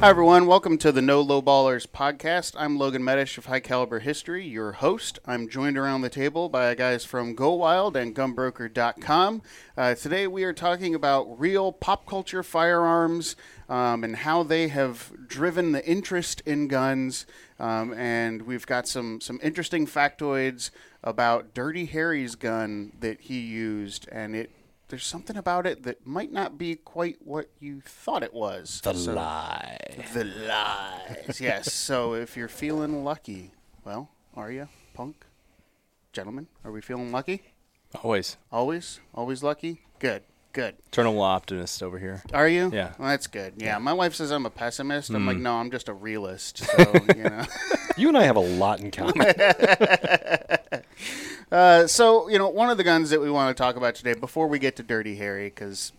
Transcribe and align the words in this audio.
Hi, 0.00 0.10
everyone. 0.10 0.46
Welcome 0.46 0.78
to 0.78 0.92
the 0.92 1.02
No 1.02 1.24
Lowballers 1.24 1.84
podcast. 1.84 2.54
I'm 2.56 2.78
Logan 2.78 3.02
Metesh 3.02 3.36
of 3.36 3.46
High 3.46 3.58
Caliber 3.58 3.98
History, 3.98 4.46
your 4.46 4.70
host. 4.70 5.18
I'm 5.26 5.48
joined 5.48 5.76
around 5.76 6.02
the 6.02 6.08
table 6.08 6.48
by 6.48 6.72
guys 6.76 7.04
from 7.04 7.34
GoWild 7.34 7.96
and 7.96 8.14
GunBroker.com. 8.14 9.42
Uh, 9.76 9.96
today, 9.96 10.28
we 10.28 10.44
are 10.44 10.52
talking 10.52 10.94
about 10.94 11.40
real 11.40 11.72
pop 11.72 12.06
culture 12.06 12.44
firearms 12.44 13.34
um, 13.68 14.04
and 14.04 14.14
how 14.14 14.44
they 14.44 14.68
have 14.68 15.10
driven 15.26 15.72
the 15.72 15.84
interest 15.84 16.42
in 16.46 16.68
guns. 16.68 17.26
Um, 17.58 17.92
and 17.94 18.42
we've 18.42 18.66
got 18.66 18.86
some, 18.86 19.20
some 19.20 19.40
interesting 19.42 19.84
factoids 19.84 20.70
about 21.02 21.54
Dirty 21.54 21.86
Harry's 21.86 22.36
gun 22.36 22.92
that 23.00 23.22
he 23.22 23.40
used, 23.40 24.08
and 24.12 24.36
it 24.36 24.52
there's 24.88 25.04
something 25.04 25.36
about 25.36 25.66
it 25.66 25.82
that 25.84 26.06
might 26.06 26.32
not 26.32 26.56
be 26.58 26.74
quite 26.76 27.16
what 27.24 27.50
you 27.60 27.82
thought 27.84 28.22
it 28.22 28.32
was. 28.32 28.80
The 28.82 28.94
So- 28.94 29.12
lie. 29.14 29.78
the 30.14 30.24
lies. 30.24 31.40
yes. 31.40 31.72
So 31.72 32.14
if 32.14 32.36
you're 32.36 32.48
feeling 32.48 33.04
lucky, 33.04 33.52
well, 33.84 34.10
are 34.34 34.50
you, 34.50 34.68
punk? 34.94 35.24
Gentlemen, 36.12 36.46
are 36.64 36.72
we 36.72 36.80
feeling 36.80 37.12
lucky? 37.12 37.42
Always. 38.02 38.36
Always? 38.50 39.00
Always 39.14 39.42
lucky? 39.42 39.82
Good. 39.98 40.22
Good. 40.54 40.76
Eternal 40.88 41.20
optimist 41.20 41.82
over 41.82 41.98
here. 41.98 42.22
Are 42.32 42.48
you? 42.48 42.70
Yeah. 42.72 42.94
Well, 42.98 43.10
that's 43.10 43.26
good. 43.26 43.54
Yeah. 43.58 43.78
My 43.78 43.92
wife 43.92 44.14
says 44.14 44.30
I'm 44.32 44.46
a 44.46 44.50
pessimist. 44.50 45.10
I'm 45.10 45.24
Mm. 45.24 45.26
like, 45.26 45.36
no, 45.36 45.54
I'm 45.56 45.70
just 45.70 45.88
a 45.88 45.92
realist. 45.94 46.58
So, 46.58 46.92
you 47.16 47.22
know. 47.24 47.44
You 47.96 48.08
and 48.08 48.16
I 48.18 48.24
have 48.24 48.36
a 48.36 48.40
lot 48.40 48.80
in 48.80 48.90
common. 48.90 49.14
Uh, 51.50 51.86
so, 51.86 52.28
you 52.28 52.38
know, 52.38 52.48
one 52.48 52.68
of 52.70 52.76
the 52.76 52.84
guns 52.84 53.10
that 53.10 53.20
we 53.20 53.30
want 53.30 53.56
to 53.56 53.60
talk 53.62 53.76
about 53.76 53.94
today, 53.94 54.14
before 54.14 54.46
we 54.48 54.58
get 54.58 54.76
to 54.76 54.82
Dirty 54.82 55.16
Harry, 55.16 55.48
because, 55.48 55.92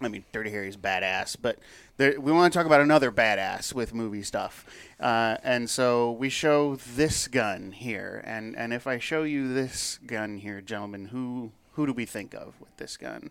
I 0.00 0.08
mean, 0.08 0.24
Dirty 0.32 0.50
Harry's 0.50 0.76
badass, 0.76 1.36
but 1.40 1.58
there, 1.98 2.18
we 2.18 2.32
want 2.32 2.50
to 2.52 2.58
talk 2.58 2.64
about 2.66 2.80
another 2.80 3.12
badass 3.12 3.74
with 3.74 3.92
movie 3.92 4.22
stuff. 4.22 4.64
Uh, 4.98 5.36
and 5.42 5.68
so 5.68 6.12
we 6.12 6.30
show 6.30 6.76
this 6.76 7.28
gun 7.28 7.72
here. 7.72 8.22
And, 8.24 8.56
and 8.56 8.72
if 8.72 8.86
I 8.86 8.98
show 8.98 9.22
you 9.22 9.52
this 9.52 9.98
gun 10.06 10.38
here, 10.38 10.62
gentlemen, 10.62 11.06
who, 11.06 11.52
who 11.72 11.86
do 11.86 11.92
we 11.92 12.06
think 12.06 12.32
of 12.34 12.54
with 12.58 12.74
this 12.78 12.96
gun? 12.96 13.30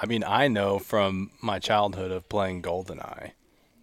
I 0.00 0.06
mean, 0.06 0.24
I 0.24 0.48
know 0.48 0.80
from 0.80 1.30
my 1.40 1.60
childhood 1.60 2.10
of 2.10 2.28
playing 2.28 2.62
GoldenEye, 2.62 3.30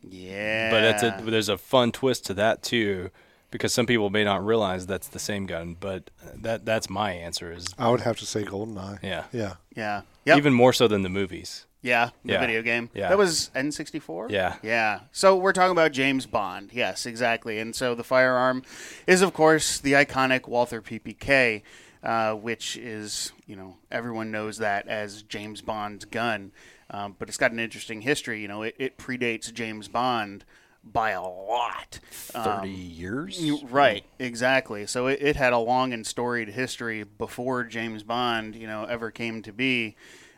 Yeah. 0.03 0.69
but 0.69 0.83
it's 0.83 1.01
a, 1.03 1.31
there's 1.31 1.49
a 1.49 1.57
fun 1.57 1.93
twist 1.93 2.25
to 2.25 2.33
that 2.35 2.61
too, 2.61 3.09
because 3.55 3.73
some 3.73 3.85
people 3.85 4.09
may 4.09 4.23
not 4.23 4.45
realize 4.45 4.85
that's 4.87 5.07
the 5.07 5.19
same 5.19 5.45
gun. 5.45 5.75
But 5.79 6.09
that 6.35 6.65
that's 6.65 6.89
my 6.89 7.11
answer 7.13 7.51
is 7.51 7.67
I 7.77 7.89
would 7.89 8.01
have 8.01 8.17
to 8.19 8.25
say 8.25 8.43
GoldenEye. 8.43 8.99
yeah, 9.01 9.23
Yeah. 9.31 9.53
Yeah. 9.75 10.01
Yep. 10.25 10.37
even 10.37 10.53
more 10.53 10.73
so 10.73 10.87
than 10.87 11.01
the 11.01 11.09
movies. 11.09 11.65
Yeah, 11.81 12.09
the 12.23 12.33
Yeah. 12.33 12.39
video 12.39 12.61
game. 12.63 12.89
Yeah. 12.95 13.09
That 13.09 13.17
was 13.19 13.51
N64? 13.55 14.31
Yeah. 14.31 14.55
Yeah. 14.63 15.01
So 15.11 15.35
we're 15.37 15.53
talking 15.53 15.71
about 15.71 15.91
James 15.91 16.25
Bond. 16.25 16.71
Yes, 16.73 17.05
exactly. 17.05 17.59
And 17.59 17.75
so 17.75 17.93
the 17.93 18.03
firearm 18.03 18.63
is, 19.05 19.21
of 19.21 19.33
course, 19.33 19.77
the 19.79 19.93
iconic 19.93 20.47
Walther 20.47 20.81
PPK, 20.81 21.61
uh, 22.01 22.33
which 22.33 22.75
is, 22.77 23.33
you 23.45 23.55
know, 23.55 23.77
everyone 23.91 24.31
knows 24.31 24.57
that 24.57 24.87
as 24.87 25.21
James 25.21 25.61
Bond's 25.61 26.05
gun. 26.05 26.51
Um, 26.89 27.15
but 27.19 27.29
it's 27.29 27.37
got 27.37 27.51
an 27.51 27.59
interesting 27.59 28.01
history. 28.01 28.41
You 28.41 28.47
know, 28.47 28.63
it, 28.63 28.75
it 28.79 28.97
predates 28.97 29.53
James 29.53 29.87
Bond 29.87 30.43
by 30.85 31.11
a 31.11 31.21
lot. 31.23 31.99
Thirty 32.11 32.69
years. 32.69 33.41
You- 33.43 33.59
Right, 33.67 34.03
exactly. 34.19 34.85
So 34.87 35.07
it, 35.07 35.19
it 35.21 35.35
had 35.35 35.51
a 35.53 35.57
long 35.57 35.93
and 35.93 36.05
storied 36.05 36.49
history 36.49 37.03
before 37.03 37.63
James 37.63 38.03
Bond, 38.03 38.55
you 38.55 38.67
know, 38.67 38.85
ever 38.85 39.11
came 39.11 39.41
to 39.43 39.51
be. 39.51 39.95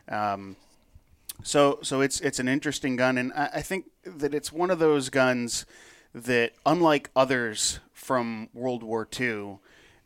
Um, 0.08 0.56
so 1.44 1.78
so 1.82 2.00
it's 2.00 2.20
it's 2.20 2.38
an 2.38 2.48
interesting 2.48 2.96
gun, 2.96 3.16
and 3.18 3.32
I, 3.32 3.50
I 3.54 3.62
think 3.62 3.86
that 4.04 4.34
it's 4.34 4.52
one 4.52 4.70
of 4.70 4.78
those 4.78 5.08
guns 5.10 5.66
that, 6.14 6.52
unlike 6.66 7.10
others 7.14 7.80
from 7.92 8.48
World 8.54 8.82
War 8.82 9.06
II, 9.20 9.58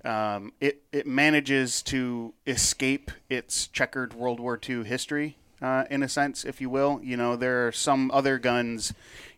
um, 0.04 0.52
it 0.60 0.82
it 0.92 1.06
manages 1.06 1.82
to 1.84 2.34
escape 2.46 3.10
its 3.30 3.66
checkered 3.68 4.12
World 4.12 4.40
War 4.40 4.58
II 4.68 4.84
history, 4.84 5.36
uh, 5.62 5.84
in 5.90 6.02
a 6.02 6.08
sense, 6.08 6.44
if 6.44 6.60
you 6.60 6.68
will. 6.68 7.00
You 7.02 7.16
know, 7.16 7.36
there 7.36 7.66
are 7.66 7.72
some 7.72 8.10
other 8.10 8.38
guns 8.38 8.92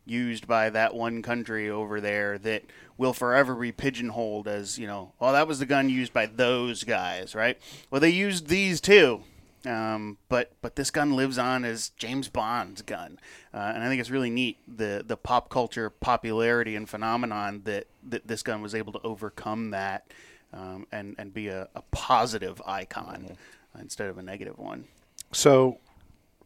used 0.07 0.47
by 0.47 0.71
that 0.71 0.95
one 0.95 1.23
country 1.23 1.69
over 1.69 2.01
there 2.01 2.39
that 2.39 2.65
will 2.97 3.13
forever 3.13 3.55
be 3.55 3.73
pigeonholed 3.73 4.47
as 4.47 4.79
you 4.79 4.87
know, 4.87 5.13
oh, 5.21 5.33
that 5.33 5.49
was 5.49 5.59
the 5.59 5.67
gun 5.67 5.89
used 5.89 6.13
by 6.13 6.27
those 6.27 6.85
guys, 6.85 7.35
right? 7.35 7.59
Well, 7.91 8.01
they 8.01 8.11
used 8.11 8.49
these 8.49 8.81
too. 8.81 9.23
Um, 9.67 10.19
but 10.29 10.53
but 10.61 10.77
this 10.77 10.91
gun 10.91 11.17
lives 11.17 11.39
on 11.39 11.65
as 11.65 11.89
James 11.97 12.29
Bond's 12.29 12.83
gun, 12.83 13.19
uh, 13.53 13.73
and 13.75 13.83
I 13.83 13.89
think 13.89 13.99
it's 14.01 14.11
really 14.11 14.29
neat 14.29 14.59
the 14.69 15.03
the 15.07 15.17
pop 15.17 15.49
culture 15.49 15.89
popularity 15.89 16.77
and 16.77 16.87
phenomenon 16.89 17.63
that, 17.65 17.87
that 18.09 18.27
this 18.27 18.43
gun 18.43 18.61
was 18.61 18.75
able 18.75 18.93
to 18.93 19.01
overcome 19.03 19.71
that 19.71 20.07
um, 20.53 20.87
and 20.93 21.15
and 21.19 21.33
be 21.33 21.49
a, 21.49 21.69
a 21.75 21.83
positive 21.93 22.61
icon 22.67 23.39
instead 23.81 24.09
of 24.09 24.19
a 24.19 24.23
negative 24.23 24.59
one. 24.59 24.85
So 25.33 25.79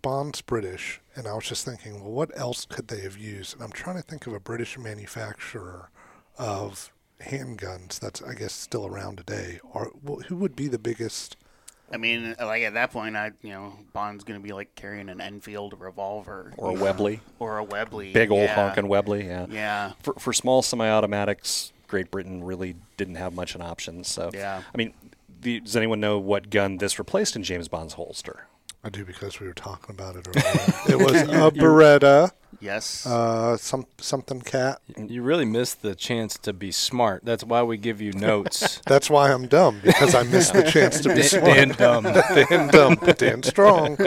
Bond's 0.03 0.41
British, 0.41 1.00
and 1.14 1.26
I 1.26 1.34
was 1.34 1.47
just 1.47 1.64
thinking, 1.64 2.00
well, 2.00 2.12
what 2.12 2.31
else 2.38 2.64
could 2.64 2.88
they 2.88 3.00
have 3.00 3.16
used? 3.16 3.54
And 3.54 3.62
I'm 3.62 3.72
trying 3.72 3.97
to 3.97 4.03
think 4.03 4.26
of 4.26 4.32
a 4.32 4.41
British 4.41 4.78
manufacturer 4.78 5.91
of 6.38 6.92
handguns 7.20 7.98
that's, 7.98 8.22
I 8.22 8.34
guess, 8.34 8.53
still 8.53 8.87
around 8.87 9.16
today. 9.16 9.60
Or 9.72 9.92
well, 10.03 10.20
who 10.20 10.37
would 10.37 10.54
be 10.54 10.69
the 10.69 10.78
biggest? 10.78 11.37
I 11.91 11.97
mean, 11.97 12.37
like 12.38 12.62
at 12.62 12.75
that 12.75 12.92
point, 12.92 13.16
I 13.16 13.32
you 13.41 13.50
know 13.50 13.72
Bond's 13.92 14.25
gonna 14.25 14.41
be 14.41 14.53
like 14.53 14.75
carrying 14.75 15.08
an 15.08 15.20
Enfield 15.20 15.75
revolver 15.78 16.53
or 16.58 16.70
a 16.70 16.75
Webley. 16.75 17.20
or 17.38 17.58
a 17.58 17.64
Webley, 17.64 18.12
Big 18.12 18.31
old 18.31 18.42
yeah. 18.42 18.54
honking 18.54 18.88
Webley. 18.88 19.26
Yeah. 19.26 19.47
Yeah, 19.48 19.92
For 20.03 20.14
for 20.14 20.32
small 20.32 20.60
semi-automatics, 20.60 21.72
Great 21.87 22.10
Britain 22.10 22.44
really 22.44 22.76
didn't 22.98 23.14
have 23.14 23.34
much 23.34 23.54
in 23.54 23.62
options. 23.62 24.08
So 24.08 24.31
Yeah. 24.34 24.62
I 24.72 24.76
mean, 24.76 24.92
the, 25.41 25.60
does 25.60 25.76
anyone 25.76 26.00
know 26.00 26.19
what 26.19 26.50
gun 26.50 26.76
this 26.76 26.98
replaced 26.98 27.37
in 27.37 27.42
James 27.42 27.69
Bond's 27.69 27.94
holster? 27.94 28.47
I 28.84 28.91
do 28.91 29.05
because 29.05 29.41
we 29.41 29.47
were 29.47 29.55
talking 29.55 29.94
about 29.94 30.16
it 30.16 30.28
earlier. 30.28 30.44
it 30.89 31.05
was 31.05 31.22
a 31.22 31.50
Beretta, 31.50 32.31
yes, 32.61 33.05
uh, 33.05 33.56
some 33.56 33.87
something 33.99 34.41
cat. 34.41 34.81
You 34.97 35.22
really 35.22 35.44
missed 35.44 35.83
the 35.83 35.94
chance 35.97 36.39
to 36.39 36.53
be 36.53 36.71
smart. 36.71 37.25
That's 37.25 37.43
why 37.43 37.62
we 37.65 37.77
give 37.77 38.00
you 38.00 38.12
notes. 38.12 38.81
That's 38.87 39.11
why 39.11 39.33
I'm 39.33 39.49
dumb 39.49 39.81
because 39.83 40.15
I 40.15 40.22
missed 40.22 40.53
the 40.53 40.62
chance 40.62 41.00
to 41.00 41.15
be 41.15 41.22
smart. 41.25 41.44
Dan 41.47 41.69
dumb. 41.71 42.05
Dan 42.05 42.69
dumb, 42.69 42.94
Dan 43.17 43.43
strong. 43.43 43.99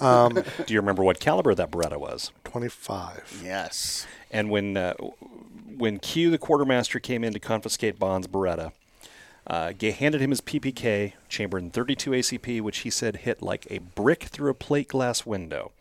Um, 0.00 0.32
Do 0.34 0.74
you 0.74 0.80
remember 0.80 1.02
what 1.04 1.20
caliber 1.20 1.54
that 1.54 1.70
Beretta 1.70 1.98
was? 1.98 2.32
25. 2.44 3.42
yes. 3.44 4.06
And 4.30 4.50
when 4.50 4.76
uh, 4.78 4.94
when 5.76 5.98
Q, 5.98 6.30
the 6.30 6.38
quartermaster, 6.38 6.98
came 7.00 7.22
in 7.22 7.34
to 7.34 7.38
confiscate 7.38 7.98
Bond's 7.98 8.26
Beretta, 8.26 8.72
uh, 9.46 9.72
Gay 9.76 9.92
handed 9.92 10.20
him 10.20 10.30
his 10.30 10.40
PPK, 10.40 11.12
chambered 11.28 11.62
in 11.62 11.70
32 11.70 12.10
ACP, 12.10 12.60
which 12.60 12.78
he 12.78 12.90
said 12.90 13.18
hit 13.18 13.42
like 13.42 13.66
a 13.70 13.78
brick 13.78 14.24
through 14.24 14.50
a 14.50 14.54
plate 14.54 14.88
glass 14.88 15.24
window, 15.24 15.72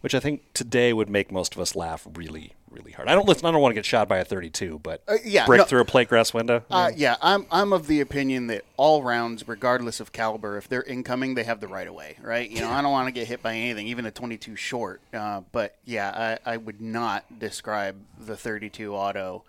which 0.00 0.14
I 0.14 0.20
think 0.20 0.42
today 0.54 0.92
would 0.92 1.10
make 1.10 1.30
most 1.30 1.54
of 1.54 1.60
us 1.60 1.76
laugh 1.76 2.06
really, 2.14 2.54
really 2.70 2.92
hard. 2.92 3.08
I 3.08 3.14
don't 3.14 3.28
listen. 3.28 3.44
I 3.44 3.50
don't 3.50 3.60
want 3.60 3.72
to 3.72 3.74
get 3.74 3.84
shot 3.84 4.08
by 4.08 4.18
a 4.18 4.24
32, 4.24 4.80
but 4.82 5.02
Uh, 5.06 5.16
yeah, 5.22 5.44
brick 5.44 5.58
no. 5.58 5.64
through 5.64 5.80
a 5.82 5.84
plate 5.84 6.08
glass 6.08 6.32
window. 6.32 6.64
Uh, 6.70 6.90
yeah, 6.96 7.16
I'm 7.20 7.44
I'm 7.50 7.74
of 7.74 7.88
the 7.88 8.00
opinion 8.00 8.46
that 8.46 8.64
all 8.78 9.02
rounds, 9.02 9.46
regardless 9.46 10.00
of 10.00 10.12
caliber, 10.12 10.56
if 10.56 10.66
they're 10.66 10.82
incoming, 10.84 11.34
they 11.34 11.44
have 11.44 11.60
the 11.60 11.68
right 11.68 11.86
of 11.86 11.92
way, 11.94 12.16
right? 12.22 12.48
You 12.48 12.60
know, 12.60 12.70
I 12.70 12.80
don't 12.80 12.92
want 12.92 13.08
to 13.08 13.12
get 13.12 13.28
hit 13.28 13.42
by 13.42 13.54
anything, 13.54 13.86
even 13.88 14.06
a 14.06 14.10
22 14.10 14.56
short. 14.56 15.02
Uh, 15.12 15.42
but 15.52 15.76
yeah, 15.84 16.38
I, 16.46 16.52
I 16.54 16.56
would 16.56 16.80
not 16.80 17.38
describe 17.38 17.96
the 18.18 18.36
32 18.36 18.94
auto 18.94 19.44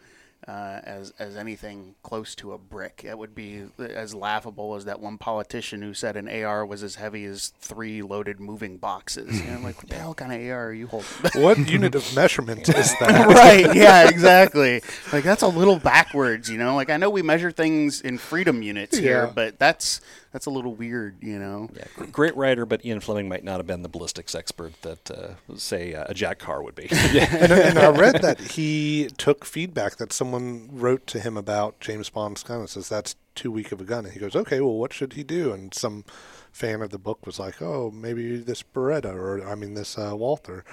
uh, 0.47 0.79
as 0.83 1.13
as 1.19 1.35
anything 1.35 1.95
close 2.03 2.33
to 2.35 2.53
a 2.53 2.57
brick. 2.57 3.03
It 3.05 3.17
would 3.17 3.35
be 3.35 3.65
as 3.79 4.15
laughable 4.15 4.75
as 4.75 4.85
that 4.85 4.99
one 4.99 5.17
politician 5.17 5.81
who 5.81 5.93
said 5.93 6.15
an 6.15 6.27
AR 6.27 6.65
was 6.65 6.83
as 6.83 6.95
heavy 6.95 7.25
as 7.25 7.53
three 7.59 8.01
loaded 8.01 8.39
moving 8.39 8.77
boxes. 8.77 9.39
And 9.39 9.51
I'm 9.51 9.63
like, 9.63 9.77
what 9.77 9.89
the 9.89 9.95
hell 9.99 10.13
kind 10.13 10.33
of 10.33 10.49
AR 10.51 10.67
are 10.67 10.73
you 10.73 10.87
holding? 10.87 11.07
What 11.41 11.57
unit 11.69 11.95
of 11.95 12.15
measurement 12.15 12.67
is 12.69 12.95
that? 12.99 13.27
right 13.27 13.75
yeah 13.75 14.09
exactly 14.09 14.81
like 15.11 15.23
that's 15.23 15.41
a 15.41 15.47
little 15.47 15.77
backwards 15.79 16.49
you 16.49 16.57
know 16.57 16.75
like 16.75 16.89
i 16.89 16.97
know 16.97 17.09
we 17.09 17.21
measure 17.21 17.51
things 17.51 18.01
in 18.01 18.17
freedom 18.17 18.61
units 18.61 18.97
here 18.97 19.31
but 19.33 19.57
that's 19.59 20.01
that's 20.31 20.45
a 20.45 20.49
little 20.49 20.73
weird 20.73 21.15
you 21.21 21.37
know 21.37 21.69
yeah, 21.75 22.05
great 22.11 22.35
writer, 22.35 22.65
but 22.65 22.85
Ian 22.85 22.99
Fleming 22.99 23.27
might 23.29 23.43
not 23.43 23.57
have 23.57 23.67
been 23.67 23.81
the 23.81 23.89
ballistics 23.89 24.35
expert 24.35 24.81
that, 24.81 25.11
uh, 25.11 25.55
say, 25.55 25.93
uh, 25.93 26.05
a 26.07 26.13
Jack 26.13 26.39
Carr 26.39 26.61
would 26.63 26.75
be. 26.75 26.87
and, 26.91 27.51
and 27.51 27.79
I 27.79 27.89
read 27.89 28.21
that 28.21 28.39
he 28.39 29.09
took 29.17 29.45
feedback 29.45 29.97
that 29.97 30.11
someone 30.11 30.69
wrote 30.71 31.07
to 31.07 31.19
him 31.19 31.37
about 31.37 31.79
James 31.79 32.09
Bond's 32.09 32.43
gun 32.43 32.59
and 32.59 32.69
says 32.69 32.89
that's 32.89 33.15
too 33.35 33.51
weak 33.51 33.71
of 33.71 33.79
a 33.79 33.83
gun. 33.83 34.05
And 34.05 34.13
he 34.13 34.19
goes, 34.19 34.35
okay, 34.35 34.59
well, 34.59 34.75
what 34.75 34.93
should 34.93 35.13
he 35.13 35.23
do? 35.23 35.53
And 35.53 35.73
some 35.73 36.03
fan 36.51 36.81
of 36.81 36.89
the 36.89 36.99
book 36.99 37.25
was 37.25 37.39
like, 37.39 37.61
oh, 37.61 37.91
maybe 37.91 38.37
this 38.37 38.63
Beretta 38.63 39.13
or 39.13 39.47
I 39.47 39.55
mean 39.55 39.73
this 39.73 39.97
uh, 39.97 40.15
Walther. 40.15 40.65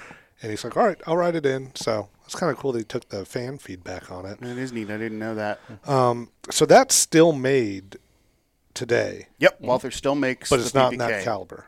And 0.43 0.51
he's 0.51 0.63
like, 0.65 0.77
all 0.77 0.87
right, 0.87 1.01
I'll 1.07 1.17
write 1.17 1.35
it 1.35 1.47
in. 1.47 1.73
So 1.75 2.09
it's 2.25 2.35
kind 2.35 2.51
of 2.51 2.59
cool 2.59 2.73
that 2.73 2.79
he 2.79 2.85
took 2.85 3.09
the 3.09 3.25
fan 3.25 3.59
feedback 3.59 4.11
on 4.11 4.27
it. 4.27 4.41
it 4.43 4.59
is 4.59 4.73
neat 4.73 4.91
i 4.91 4.99
didn't 4.99 5.19
know 5.19 5.35
that 5.35 5.59
Um, 5.87 6.31
so 6.51 6.67
that's 6.67 6.95
still 6.95 7.33
made 7.33 7.97
today, 8.79 9.27
yep 9.39 9.61
walther 9.61 9.91
still 9.91 10.15
makes 10.15 10.49
but 10.49 10.59
the 10.59 10.63
it's 10.63 10.75
not 10.75 10.93
in 10.93 10.99
that 10.99 11.25
caliber. 11.25 11.67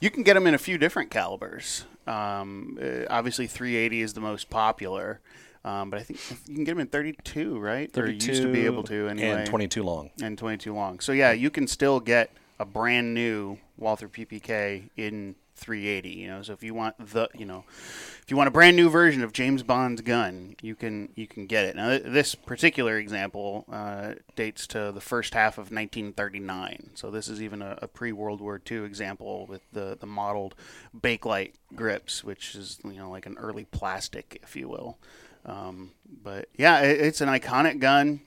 You 0.00 0.10
can 0.10 0.22
get 0.22 0.32
them 0.32 0.46
in 0.46 0.54
a 0.54 0.58
few 0.58 0.78
different 0.78 1.10
calibers. 1.10 1.84
Um, 2.06 2.78
uh, 2.82 3.04
obviously, 3.10 3.46
380 3.46 4.00
is 4.00 4.14
the 4.14 4.20
most 4.22 4.48
popular, 4.48 5.20
um, 5.62 5.90
but 5.90 6.00
I 6.00 6.02
think 6.04 6.20
you 6.48 6.54
can 6.54 6.64
get 6.64 6.72
them 6.72 6.80
in 6.80 6.86
32, 6.86 7.58
right? 7.58 7.96
Or 7.98 8.06
you 8.06 8.14
used 8.14 8.42
to 8.42 8.50
be 8.50 8.64
able 8.64 8.82
to 8.84 9.08
anyway. 9.08 9.40
and 9.40 9.46
22 9.46 9.82
long. 9.82 10.10
and 10.22 10.38
22 10.38 10.74
long. 10.74 11.00
So 11.00 11.12
yeah, 11.12 11.32
you 11.32 11.50
can 11.50 11.66
still 11.66 12.00
get 12.00 12.30
a 12.58 12.64
brand 12.64 13.12
new 13.12 13.58
Walther 13.76 14.08
PPK 14.08 14.88
in 14.96 15.34
380. 15.60 16.08
You 16.10 16.28
know, 16.28 16.42
so 16.42 16.52
if 16.52 16.62
you 16.62 16.74
want 16.74 16.96
the, 16.98 17.28
you 17.34 17.46
know, 17.46 17.64
if 17.68 18.24
you 18.28 18.36
want 18.36 18.48
a 18.48 18.50
brand 18.50 18.76
new 18.76 18.88
version 18.88 19.22
of 19.22 19.32
James 19.32 19.62
Bond's 19.62 20.00
gun, 20.00 20.56
you 20.62 20.74
can 20.74 21.10
you 21.14 21.26
can 21.26 21.46
get 21.46 21.64
it. 21.64 21.76
Now 21.76 21.90
th- 21.90 22.02
this 22.04 22.34
particular 22.34 22.98
example 22.98 23.64
uh, 23.70 24.14
dates 24.36 24.66
to 24.68 24.90
the 24.92 25.00
first 25.00 25.34
half 25.34 25.54
of 25.54 25.70
1939. 25.70 26.90
So 26.94 27.10
this 27.10 27.28
is 27.28 27.42
even 27.42 27.62
a, 27.62 27.78
a 27.82 27.88
pre 27.88 28.12
World 28.12 28.40
War 28.40 28.60
II 28.70 28.84
example 28.84 29.46
with 29.46 29.62
the 29.72 29.96
the 30.00 30.06
modeled 30.06 30.54
Bakelite 30.98 31.54
grips, 31.74 32.24
which 32.24 32.54
is 32.54 32.78
you 32.84 32.98
know 32.98 33.10
like 33.10 33.26
an 33.26 33.36
early 33.38 33.66
plastic, 33.66 34.40
if 34.42 34.56
you 34.56 34.68
will. 34.68 34.98
Um, 35.46 35.92
but 36.22 36.48
yeah, 36.56 36.80
it, 36.80 37.00
it's 37.00 37.20
an 37.20 37.28
iconic 37.28 37.78
gun 37.78 38.20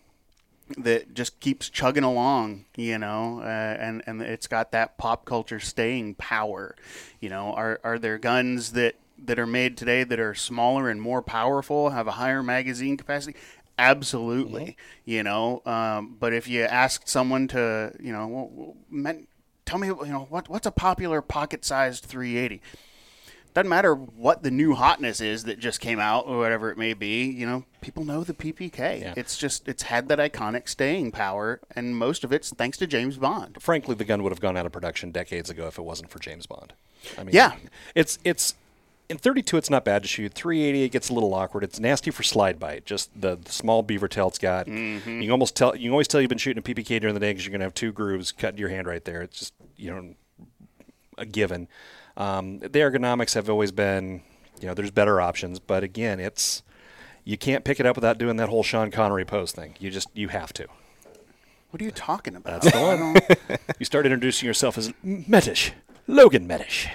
that 0.78 1.14
just 1.14 1.40
keeps 1.40 1.70
chugging 1.70 2.04
along, 2.04 2.66
you 2.76 2.98
know, 2.98 3.42
uh, 3.42 3.46
and 3.80 4.02
and 4.08 4.22
it's 4.22 4.48
got 4.48 4.72
that 4.72 4.98
pop 4.98 5.26
culture 5.26 5.60
staying 5.60 6.16
power. 6.16 6.76
You 7.20 7.30
know, 7.30 7.54
are 7.54 7.80
are 7.84 8.00
there 8.00 8.18
guns 8.18 8.72
that 8.72 8.96
that 9.26 9.40
are 9.40 9.48
made 9.48 9.78
today 9.78 10.04
that 10.04 10.20
are 10.20 10.34
smaller 10.34 10.90
and 10.90 11.02
more 11.02 11.22
powerful, 11.22 11.92
have 11.92 12.08
a 12.08 12.12
higher 12.12 12.44
magazine 12.44 12.98
capacity? 12.98 13.38
Absolutely, 13.78 14.78
you 15.06 15.24
know. 15.24 15.62
Um, 15.66 16.16
but 16.20 16.34
if 16.34 16.48
you 16.48 16.64
asked 16.64 17.10
someone 17.10 17.48
to, 17.50 17.92
you 18.00 18.12
know, 18.12 18.28
well, 18.28 18.50
well, 18.52 18.76
men, 18.90 19.28
tell 19.66 19.80
me, 19.80 19.88
you 19.88 20.06
know, 20.06 20.28
what 20.30 20.50
what's 20.50 20.68
a 20.68 20.72
popular 20.72 21.22
pocket-sized 21.22 22.06
380? 22.06 22.62
Doesn't 23.54 23.70
matter 23.70 23.94
what 23.94 24.44
the 24.44 24.52
new 24.52 24.74
hotness 24.76 25.22
is 25.22 25.44
that 25.44 25.60
just 25.60 25.80
came 25.80 26.00
out 26.00 26.26
or 26.28 26.38
whatever 26.38 26.72
it 26.72 26.78
may 26.78 26.94
be 26.94 27.24
you 27.26 27.46
know 27.46 27.64
people 27.82 28.04
know 28.04 28.24
the 28.24 28.34
ppk 28.34 29.02
Yeah. 29.02 29.14
it's 29.16 29.38
just 29.38 29.68
it's 29.68 29.84
had 29.84 30.08
that 30.10 30.20
iconic 30.20 30.68
staying 30.68 31.12
power 31.12 31.60
and 31.76 31.96
most 31.98 32.24
of 32.24 32.32
it's 32.34 32.50
thanks 32.52 32.78
to 32.80 32.88
james 32.88 33.18
bond 33.18 33.58
Frankly, 33.62 33.96
the 33.96 34.06
gun 34.06 34.24
would 34.24 34.32
have 34.32 34.40
gone 34.42 34.58
out 34.58 34.66
of 34.66 34.72
production 34.72 35.12
decades 35.12 35.50
ago 35.50 35.68
if 35.68 35.78
it 35.78 35.84
wasn't 35.84 36.10
for 36.10 36.20
James 36.20 36.46
Bond. 36.48 36.74
I 37.18 37.24
mean, 37.24 37.36
Yeah. 37.36 37.54
it's 37.96 38.18
it's 38.24 38.56
in 39.10 39.18
32. 39.18 39.58
It's 39.58 39.70
not 39.70 39.84
bad 39.84 40.02
to 40.04 40.08
shoot. 40.08 40.34
380, 40.34 40.84
it 40.84 40.90
gets 40.90 41.10
a 41.10 41.14
little 41.14 41.34
awkward. 41.34 41.64
It's 41.64 41.80
nasty 41.80 42.10
for 42.10 42.24
slide 42.24 42.58
bite. 42.60 42.86
Just 42.86 43.10
the, 43.20 43.36
the 43.36 43.52
small 43.52 43.84
beaver 43.84 44.08
tail 44.08 44.30
it's 44.30 44.38
got. 44.40 44.66
Mm-hmm. 44.68 45.10
You 45.18 45.22
can 45.24 45.32
almost 45.32 45.56
tell. 45.56 45.76
You 45.76 45.84
can 45.84 45.92
always 45.92 46.08
tell 46.08 46.22
you've 46.22 46.30
been 46.30 46.38
shooting 46.38 46.60
a 46.60 46.74
PPK 46.74 47.02
during 47.02 47.14
the 47.14 47.20
day 47.20 47.32
because 47.32 47.46
you're 47.46 47.52
gonna 47.52 47.66
have 47.66 47.74
two 47.74 47.92
grooves 47.92 48.32
cut 48.32 48.54
in 48.54 48.58
your 48.58 48.70
hand 48.70 48.88
right 48.88 49.04
there. 49.04 49.22
It's 49.22 49.38
just 49.40 49.54
you 49.76 49.92
know 49.92 50.14
a 51.18 51.26
given. 51.26 51.68
Um, 52.16 52.60
the 52.60 52.70
ergonomics 52.70 53.34
have 53.34 53.50
always 53.50 53.72
been, 53.72 54.22
you 54.60 54.68
know, 54.68 54.74
there's 54.74 54.92
better 54.92 55.20
options, 55.20 55.60
but 55.60 55.84
again, 55.84 56.20
it's 56.20 56.64
you 57.24 57.38
can't 57.38 57.64
pick 57.64 57.80
it 57.80 57.86
up 57.86 57.96
without 57.96 58.18
doing 58.18 58.38
that 58.38 58.50
whole 58.50 58.64
Sean 58.64 58.92
Connery 58.92 59.26
pose 59.26 59.52
thing. 59.52 59.76
You 59.80 59.90
just 59.90 60.10
you 60.14 60.28
have 60.28 60.54
to. 60.54 60.68
what 61.72 61.82
are 61.82 61.86
you 61.86 61.92
talking 61.92 62.36
about 62.36 62.62
That's 62.62 62.74
the 62.74 62.80
one. 63.50 63.60
you 63.80 63.86
start 63.86 64.06
introducing 64.06 64.46
yourself 64.46 64.78
as 64.78 64.90
Metesh, 65.06 65.72
Logan 66.08 66.48
Metesh. 66.48 66.90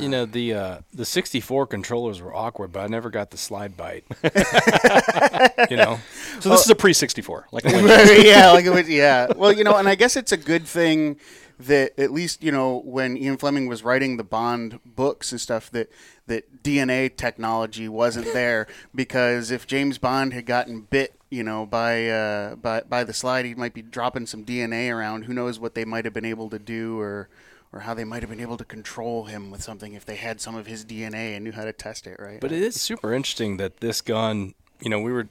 You 0.00 0.08
know 0.08 0.26
the 0.26 0.54
uh, 0.54 0.78
the 0.92 1.04
64 1.04 1.66
controllers 1.66 2.20
were 2.20 2.34
awkward, 2.34 2.72
but 2.72 2.80
I 2.80 2.86
never 2.86 3.10
got 3.10 3.30
the 3.30 3.36
slide 3.36 3.76
bite. 3.76 4.04
you 5.70 5.76
know, 5.76 6.00
So 6.40 6.50
this 6.50 6.64
is 6.64 6.70
a 6.70 6.74
pre 6.74 6.92
64, 6.92 7.48
like 7.52 7.64
yeah, 7.64 8.50
like 8.52 8.64
it 8.64 8.72
was, 8.72 8.88
yeah. 8.88 9.28
Well, 9.34 9.52
you 9.52 9.64
know, 9.64 9.76
and 9.76 9.88
I 9.88 9.94
guess 9.94 10.16
it's 10.16 10.32
a 10.32 10.36
good 10.36 10.66
thing 10.66 11.18
that 11.58 11.98
at 11.98 12.10
least 12.10 12.42
you 12.42 12.50
know 12.50 12.82
when 12.84 13.16
Ian 13.16 13.36
Fleming 13.36 13.68
was 13.68 13.84
writing 13.84 14.16
the 14.16 14.24
Bond 14.24 14.80
books 14.84 15.30
and 15.32 15.40
stuff 15.40 15.70
that 15.70 15.90
that 16.26 16.62
DNA 16.62 17.14
technology 17.14 17.88
wasn't 17.88 18.32
there 18.32 18.66
because 18.94 19.50
if 19.50 19.66
James 19.66 19.98
Bond 19.98 20.32
had 20.32 20.46
gotten 20.46 20.80
bit, 20.82 21.14
you 21.30 21.42
know, 21.42 21.66
by 21.66 22.08
uh, 22.08 22.56
by 22.56 22.80
by 22.82 23.04
the 23.04 23.12
slide, 23.12 23.44
he 23.44 23.54
might 23.54 23.74
be 23.74 23.82
dropping 23.82 24.26
some 24.26 24.44
DNA 24.44 24.92
around. 24.92 25.24
Who 25.24 25.34
knows 25.34 25.58
what 25.58 25.74
they 25.74 25.84
might 25.84 26.04
have 26.04 26.14
been 26.14 26.24
able 26.24 26.50
to 26.50 26.58
do 26.58 26.98
or. 26.98 27.28
Or 27.74 27.80
how 27.80 27.92
they 27.92 28.04
might 28.04 28.22
have 28.22 28.30
been 28.30 28.40
able 28.40 28.56
to 28.56 28.64
control 28.64 29.24
him 29.24 29.50
with 29.50 29.60
something 29.60 29.94
if 29.94 30.04
they 30.04 30.14
had 30.14 30.40
some 30.40 30.54
of 30.54 30.66
his 30.66 30.84
DNA 30.84 31.34
and 31.34 31.42
knew 31.42 31.50
how 31.50 31.64
to 31.64 31.72
test 31.72 32.06
it, 32.06 32.20
right? 32.20 32.40
But 32.40 32.52
it 32.52 32.62
is 32.62 32.80
super 32.80 33.12
interesting 33.12 33.56
that 33.56 33.78
this 33.78 34.00
gun, 34.00 34.54
you 34.80 34.88
know, 34.88 35.00
we 35.00 35.10
were 35.10 35.26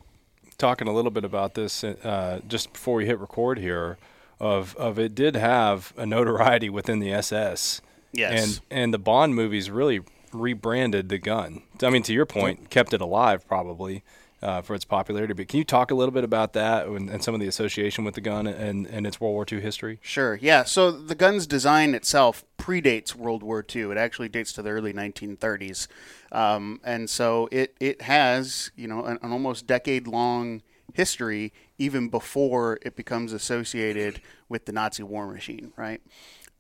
talking 0.58 0.90
a 0.90 0.94
little 0.94 1.12
bit 1.12 1.24
about 1.24 1.54
this 1.54 1.86
uh, 1.86 2.42
just 2.46 2.74
before 2.74 2.96
we 2.96 3.06
hit 3.06 3.18
record 3.20 3.60
here. 3.60 3.98
Of 4.40 4.76
of 4.76 5.00
it 5.00 5.16
did 5.16 5.38
have 5.38 5.94
a 5.96 6.06
notoriety 6.06 6.70
within 6.70 7.00
the 7.00 7.14
SS. 7.14 7.82
Yes. 8.12 8.44
And 8.44 8.62
and 8.70 8.94
the 8.94 8.98
Bond 8.98 9.36
movies 9.36 9.70
really 9.70 10.02
rebranded 10.34 11.08
the 11.08 11.20
gun. 11.20 11.64
I 11.82 11.90
mean, 11.90 12.04
to 12.04 12.14
your 12.14 12.26
point, 12.26 12.70
kept 12.70 12.94
it 12.94 13.00
alive 13.00 13.48
probably 13.48 14.04
uh, 14.44 14.62
for 14.62 14.76
its 14.76 14.86
popularity. 14.86 15.34
But 15.34 15.48
can 15.48 15.58
you 15.58 15.64
talk 15.64 15.90
a 15.90 15.96
little 15.96 16.12
bit 16.12 16.24
about 16.24 16.54
that 16.54 16.86
and, 16.86 17.10
and 17.10 17.24
some 17.24 17.34
of 17.34 17.40
the 17.40 17.48
association 17.48 18.04
with 18.04 18.16
the 18.16 18.22
gun 18.22 18.46
and, 18.46 18.86
and 18.86 19.08
its 19.08 19.20
World 19.20 19.34
War 19.34 19.46
II 19.50 19.62
history? 19.62 20.00
Sure. 20.02 20.38
Yeah. 20.42 20.66
So 20.66 20.92
the 20.92 21.16
gun's 21.16 21.48
design 21.48 21.96
itself 21.96 22.44
predates 22.58 23.16
World 23.16 23.42
War 23.42 23.66
II. 23.74 23.92
It 23.92 23.98
actually 23.98 24.30
dates 24.30 24.52
to 24.54 24.62
the 24.62 24.70
early 24.70 24.94
1930s, 24.94 25.88
um, 26.32 26.82
and 26.84 27.10
so 27.10 27.48
it 27.52 27.76
it 27.80 28.04
has 28.04 28.72
you 28.76 28.88
know 28.88 29.06
an, 29.06 29.18
an 29.22 29.32
almost 29.32 29.66
decade 29.66 30.08
long 30.08 30.62
history 30.94 31.52
even 31.78 32.08
before 32.10 32.78
it 32.84 32.96
becomes 32.96 33.34
associated 33.34 34.22
with 34.48 34.66
the 34.66 34.72
Nazi 34.72 35.04
war 35.04 35.28
machine, 35.28 35.74
right? 35.76 36.02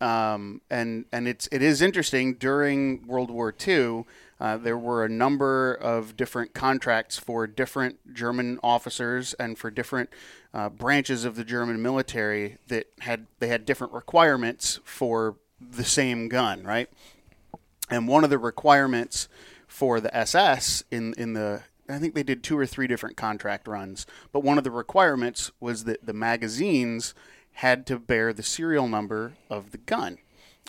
Um, 0.01 0.61
and 0.69 1.05
and 1.13 1.27
it's 1.27 1.47
it 1.51 1.61
is 1.61 1.81
interesting 1.81 2.33
during 2.33 3.07
World 3.07 3.29
War 3.31 3.53
II. 3.65 4.03
Uh, 4.39 4.57
there 4.57 4.77
were 4.77 5.05
a 5.05 5.09
number 5.09 5.73
of 5.73 6.17
different 6.17 6.53
contracts 6.53 7.17
for 7.17 7.47
different 7.47 8.13
German 8.13 8.59
officers 8.63 9.33
and 9.35 9.57
for 9.57 9.69
different 9.71 10.09
uh, 10.53 10.69
branches 10.69 11.25
of 11.25 11.35
the 11.35 11.43
German 11.43 11.81
military 11.81 12.57
that 12.67 12.87
had 12.99 13.27
they 13.39 13.47
had 13.47 13.65
different 13.65 13.93
requirements 13.93 14.79
for 14.83 15.37
the 15.59 15.83
same 15.83 16.27
gun, 16.27 16.63
right? 16.63 16.89
And 17.89 18.07
one 18.07 18.23
of 18.23 18.29
the 18.29 18.37
requirements 18.37 19.27
for 19.67 19.99
the 19.99 20.15
SS 20.15 20.83
in 20.91 21.13
in 21.17 21.33
the 21.33 21.63
I 21.89 21.99
think 21.99 22.15
they 22.15 22.23
did 22.23 22.43
two 22.43 22.57
or 22.57 22.65
three 22.65 22.87
different 22.87 23.17
contract 23.17 23.67
runs, 23.67 24.05
but 24.31 24.43
one 24.43 24.57
of 24.57 24.63
the 24.63 24.71
requirements 24.71 25.51
was 25.59 25.83
that 25.83 26.05
the 26.05 26.13
magazines 26.13 27.13
had 27.53 27.85
to 27.87 27.99
bear 27.99 28.33
the 28.33 28.43
serial 28.43 28.87
number 28.87 29.33
of 29.49 29.71
the 29.71 29.77
gun. 29.77 30.17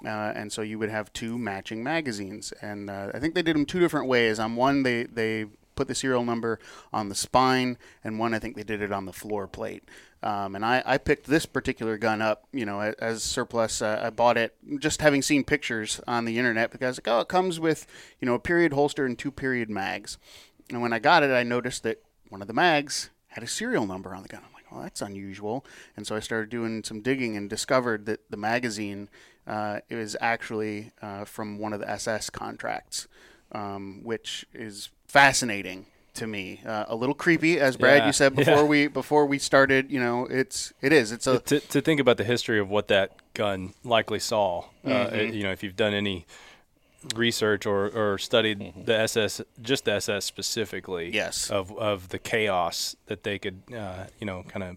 Uh, 0.07 0.33
and 0.35 0.53
so 0.53 0.63
you 0.63 0.79
would 0.79 0.91
have 0.91 1.13
two 1.13 1.39
matching 1.39 1.83
magazines. 1.83 2.53
And 2.61 2.91
uh, 2.91 3.11
I 3.15 3.19
think 3.19 3.35
they 3.35 3.43
did 3.43 3.57
them 3.57 3.67
two 3.67 3.81
different 3.81 4.07
ways. 4.07 4.39
On 4.39 4.57
one, 4.57 4.83
they, 4.83 5.05
they 5.05 5.47
put 5.75 5.89
the 5.89 5.95
serial 5.95 6.25
number 6.25 6.59
on 6.93 7.09
the 7.09 7.15
spine, 7.15 7.79
and 8.03 8.19
one, 8.19 8.35
I 8.35 8.39
think 8.39 8.57
they 8.57 8.63
did 8.63 8.83
it 8.83 8.93
on 8.93 9.07
the 9.07 9.13
floor 9.13 9.47
plate. 9.47 9.85
Um, 10.23 10.55
and 10.55 10.65
I, 10.65 10.83
I 10.87 10.99
picked 10.99 11.27
this 11.27 11.45
particular 11.45 11.99
gun 11.99 12.23
up, 12.23 12.45
you 12.51 12.65
know, 12.65 12.81
as, 12.81 13.23
surplus. 13.23 13.83
Uh, 13.83 14.01
I 14.05 14.11
bought 14.11 14.39
it 14.39 14.55
just 14.79 15.03
having 15.03 15.21
seen 15.21 15.45
pictures 15.45 16.01
on 16.07 16.25
the 16.25 16.39
internet 16.39 16.71
because, 16.71 16.99
like, 16.99 17.09
oh, 17.09 17.21
it 17.21 17.29
comes 17.29 17.61
with, 17.61 17.87
you 18.21 18.27
know, 18.27 18.35
a 18.35 18.39
period 18.39 18.73
holster 18.73 19.05
and 19.05 19.19
two 19.19 19.31
period 19.31 19.69
mags. 19.69 20.17
And 20.71 20.81
when 20.81 20.95
I 20.95 20.99
got 20.99 21.23
it, 21.23 21.31
I 21.31 21.43
noticed 21.43 21.83
that 21.83 22.03
one 22.31 22.41
of 22.41 22.49
the 22.49 22.55
mags 22.55 23.11
had 23.29 23.45
a 23.45 23.47
serial 23.47 23.87
number 23.87 24.15
on 24.15 24.23
the 24.23 24.29
gun. 24.29 24.41
Well, 24.75 24.83
that's 24.83 25.01
unusual. 25.03 25.65
And 25.97 26.07
so 26.07 26.17
I 26.17 26.21
started 26.21 26.51
doing 26.51 26.83
some 26.85 27.01
digging 27.01 27.37
and 27.37 27.49
discovered 27.49 28.07
that 28.07 28.29
the 28.31 28.37
magazine 28.37 29.09
uh, 29.47 29.81
was 29.91 30.17
actually 30.21 30.91
uh, 31.01 31.25
from 31.25 31.59
one 31.59 31.73
of 31.73 31.81
the 31.81 31.89
SS 31.91 32.31
contracts, 32.31 33.07
um, 33.53 34.01
which 34.03 34.45
is 34.53 34.91
fascinating 35.07 35.87
to 36.15 36.27
me. 36.27 36.61
Uh, 36.67 36.85
a 36.89 36.97
little 36.97 37.15
creepy, 37.15 37.59
as 37.61 37.77
Brad 37.77 38.03
Yeah, 38.03 38.07
you 38.09 38.13
said 38.13 38.35
before 38.37 38.55
yeah. 38.57 38.63
we 38.65 38.87
before 38.89 39.27
we 39.27 39.39
started. 39.39 39.91
You 39.91 40.01
know, 40.01 40.27
it's 40.27 40.73
it 40.81 40.93
is 40.93 41.13
it's 41.13 41.27
a 41.27 41.39
to, 41.41 41.61
to 41.61 41.81
think 41.81 42.01
about 42.01 42.17
the 42.17 42.25
history 42.25 42.59
of 42.59 42.69
what 42.69 42.89
that 42.89 43.13
gun 43.35 43.75
likely 43.85 44.19
saw, 44.21 44.65
uh, 44.85 44.89
Mm-hmm. 44.89 45.15
it- 45.17 45.35
you 45.35 45.43
know, 45.45 45.51
if 45.53 45.63
you've 45.63 45.77
done 45.77 45.95
any 45.95 46.27
research 47.15 47.67
or, 47.67 47.89
or 47.89 48.19
studied 48.19 48.73
the 48.87 48.97
SS, 49.01 49.41
just 49.63 49.85
the 49.85 49.93
SS 49.93 50.25
specifically, 50.25 51.11
Yes. 51.13 51.51
of 51.51 51.77
of 51.79 52.09
the 52.11 52.19
chaos 52.19 52.97
that 53.07 53.23
they 53.25 53.39
could, 53.39 53.63
uh, 53.77 54.05
you 54.21 54.27
know, 54.27 54.43
kind 54.49 54.63
of 54.63 54.77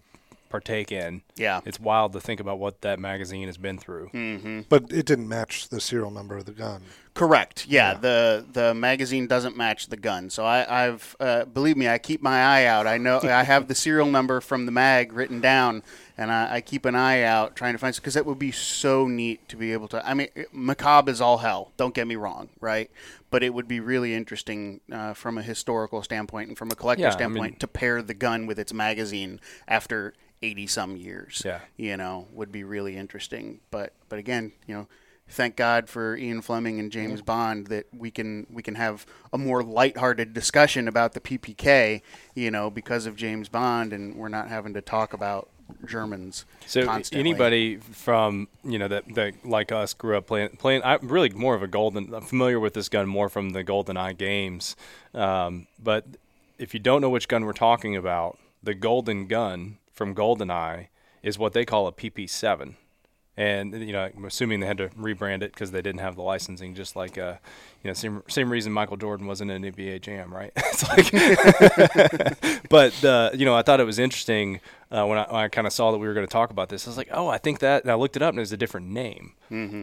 partake 0.50 0.92
in. 0.92 1.22
Yeah. 1.36 1.62
it's 1.66 1.80
wild 1.80 2.14
to 2.14 2.20
think 2.20 2.40
about 2.40 2.58
what 2.60 2.82
that 2.82 3.00
magazine 3.00 3.48
has 3.48 3.58
been 3.58 3.78
through. 3.78 4.10
Mm. 4.14 4.66
But 4.70 4.92
it 4.92 5.06
didn't 5.06 5.28
match 5.28 5.70
the 5.70 5.80
serial 5.80 6.12
number 6.12 6.38
of 6.38 6.46
the 6.46 6.52
gun. 6.52 6.82
Correct. 7.14 7.66
Yeah, 7.68 7.96
the 7.96 8.46
the 8.52 8.76
magazine 8.76 9.26
doesn't 9.26 9.58
match 9.58 9.88
the 9.88 9.98
gun. 9.98 10.30
So 10.30 10.46
I, 10.46 10.86
I've 10.86 11.16
uh, 11.20 11.46
believe 11.46 11.76
me, 11.76 11.88
I 11.88 11.98
keep 11.98 12.22
my 12.22 12.40
eye 12.44 12.66
out. 12.66 12.86
I 12.86 12.98
know 13.00 13.20
I 13.24 13.42
have 13.44 13.68
the 13.68 13.74
serial 13.74 14.06
number 14.06 14.40
from 14.40 14.68
the 14.68 14.72
mag 14.72 15.14
written 15.14 15.42
down, 15.42 15.82
and 16.16 16.32
I, 16.32 16.56
I 16.58 16.62
keep 16.62 16.86
an 16.86 16.94
eye 16.94 17.24
out 17.24 17.56
trying 17.56 17.74
to 17.74 17.80
find 17.80 17.96
it 17.96 18.00
because 18.00 18.14
that 18.14 18.28
would 18.28 18.38
be 18.38 18.52
so 18.52 19.08
neat 19.08 19.50
to 19.50 19.56
be 19.56 19.74
able 19.74 19.88
to. 19.90 20.08
I 20.08 20.14
mean, 20.14 20.28
macabre 20.52 21.10
is 21.10 21.20
all 21.20 21.40
hell. 21.40 21.72
Don't 21.76 21.96
get 21.96 22.06
me 22.06 22.16
wrong, 22.16 22.50
right? 22.62 22.92
But 23.32 23.42
it 23.42 23.52
would 23.52 23.68
be 23.68 23.80
really 23.80 24.14
interesting 24.14 24.80
uh, 24.92 25.14
from 25.16 25.40
a 25.40 25.42
historical 25.42 26.04
standpoint 26.04 26.50
and 26.50 26.58
from 26.58 26.70
a 26.70 26.76
collector 26.76 27.02
Yeah, 27.02 27.10
I 27.10 27.14
standpoint 27.14 27.54
mean- 27.54 27.60
to 27.60 27.68
pair 27.68 28.04
the 28.04 28.14
gun 28.14 28.46
with 28.46 28.60
its 28.60 28.74
magazine 28.74 29.40
after 29.68 30.14
eighty 30.42 30.68
some 30.68 30.96
years. 30.98 31.42
Yeah. 31.46 31.60
you 31.78 31.98
know, 31.98 32.28
would 32.34 32.52
be 32.52 32.64
really 32.64 32.98
interesting. 32.98 33.60
But 33.72 33.94
but 34.10 34.20
again, 34.20 34.54
you 34.68 34.76
know 34.76 34.88
thank 35.30 35.56
God 35.56 35.90
for 35.90 36.16
Ian 36.16 36.42
Fleming 36.42 36.80
and 36.80 36.92
James 36.92 37.22
Bond 37.22 37.68
that 37.68 37.88
we 37.96 38.12
can 38.12 38.48
we 38.50 38.64
can 38.64 38.76
have 38.76 39.06
a 39.34 39.38
more 39.38 39.64
lighthearted 39.64 40.34
discussion 40.34 40.88
about 40.88 41.14
the 41.14 41.20
PPK, 41.20 42.02
you 42.34 42.52
know, 42.52 42.70
because 42.70 43.06
of 43.06 43.16
James 43.16 43.50
Bond, 43.50 43.94
and 43.94 44.16
we're 44.16 44.30
not 44.30 44.48
having 44.48 44.74
to 44.74 44.82
talk 44.82 45.14
about 45.14 45.50
Germans. 45.86 46.46
So 46.66 46.86
constantly. 46.86 47.20
anybody 47.20 47.78
from 47.78 48.48
you 48.64 48.80
know 48.80 48.88
that, 48.88 49.14
that 49.16 49.46
like 49.46 49.72
us 49.72 49.94
grew 49.94 50.18
up 50.18 50.28
playing 50.28 50.50
playing 50.58 50.82
I'm 50.84 51.08
really 51.08 51.30
more 51.30 51.56
of 51.56 51.64
a 51.64 51.68
GoldenEye'm 51.68 52.24
familiar 52.24 52.60
with 52.60 52.74
this 52.74 52.90
gun 52.90 53.08
more 53.08 53.30
from 53.30 53.52
the 53.52 53.64
GoldenEye 53.64 54.18
games 54.18 54.76
um, 55.14 55.68
but 55.82 56.06
if 56.58 56.74
you 56.74 56.80
don't 56.80 57.02
know 57.02 57.10
which 57.10 57.28
gun 57.28 57.46
we're 57.46 57.54
talking 57.54 57.96
about 57.96 58.38
the 58.64 58.74
golden 58.74 59.28
gun 59.28 59.78
from 59.98 60.14
goldeneye 60.14 60.88
is 61.24 61.40
what 61.40 61.54
they 61.54 61.66
call 61.66 61.88
a 61.88 61.92
pp7 61.92 62.76
and 63.36 63.74
you 63.84 63.94
know 63.94 64.10
I'm 64.16 64.26
assuming 64.26 64.60
they 64.60 64.68
had 64.68 64.78
to 64.80 64.90
rebrand 64.90 65.44
it 65.44 65.54
because 65.54 65.72
they 65.72 65.82
didn't 65.82 66.02
have 66.02 66.16
the 66.16 66.22
licensing 66.22 66.74
just 66.76 66.96
like 66.96 67.18
uh 67.18 67.36
you 67.84 67.88
know 67.88 67.94
same 67.94 68.24
same 68.28 68.50
reason 68.52 68.72
Michael 68.72 68.98
Jordan 68.98 69.28
wasn't 69.28 69.52
in 69.52 69.62
NBA 69.62 70.02
Jam 70.02 70.34
right? 70.34 70.52
It's 70.58 70.84
like 70.88 71.12
but 72.70 73.04
uh, 73.04 73.32
you 73.34 73.46
know 73.46 73.56
I 73.56 73.62
thought 73.62 73.80
it 73.80 73.86
was 73.86 74.00
interesting 74.00 74.60
uh, 74.92 75.06
when 75.06 75.18
I, 75.20 75.24
when 75.32 75.42
I 75.42 75.48
kind 75.50 75.68
of 75.68 75.74
saw 75.74 75.92
that 75.92 75.98
we 75.98 76.08
were 76.08 76.14
going 76.14 76.26
to 76.26 76.32
talk 76.32 76.50
about 76.50 76.70
this 76.70 76.88
I 76.88 76.90
was 76.90 76.98
like 76.98 77.10
oh 77.12 77.28
I 77.28 77.38
think 77.38 77.60
that 77.60 77.84
and 77.84 77.92
I 77.92 77.96
looked 77.96 78.16
it 78.16 78.22
up 78.22 78.30
and 78.30 78.40
it 78.40 78.42
was 78.42 78.52
a 78.52 78.58
different 78.58 78.88
name. 78.88 79.34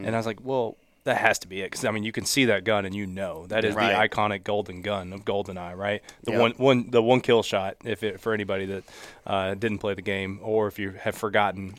And 0.05 0.15
I 0.15 0.19
was 0.19 0.27
like 0.27 0.41
well 0.43 0.77
that 1.05 1.19
has 1.19 1.39
to 1.41 1.49
be 1.49 1.61
it 1.61 1.71
because 1.71 1.85
I 1.85 1.91
mean 1.91 2.03
you 2.03 2.13
can 2.13 2.25
see 2.25 2.47
that 2.47 2.65
gun 2.65 2.85
and 2.85 2.95
you 2.95 3.07
know 3.07 3.47
that 3.49 3.65
is 3.65 3.75
Right. 3.75 4.09
the 4.09 4.17
iconic 4.17 4.43
golden 4.45 4.83
gun 4.83 5.13
of 5.13 5.25
Goldeneye 5.25 5.77
right 5.77 6.03
the 6.25 6.33
Yep. 6.33 6.41
one 6.41 6.51
one 6.53 6.91
the 6.91 7.03
one 7.03 7.21
kill 7.21 7.43
shot 7.43 7.77
if 7.85 8.03
it, 8.03 8.21
for 8.21 8.33
anybody 8.35 8.67
that 8.67 8.85
uh, 9.27 9.55
didn't 9.55 9.79
play 9.79 9.95
the 9.95 10.03
game 10.03 10.41
or 10.43 10.67
if 10.67 10.79
you 10.79 10.91
have 10.93 11.15
forgotten 11.15 11.75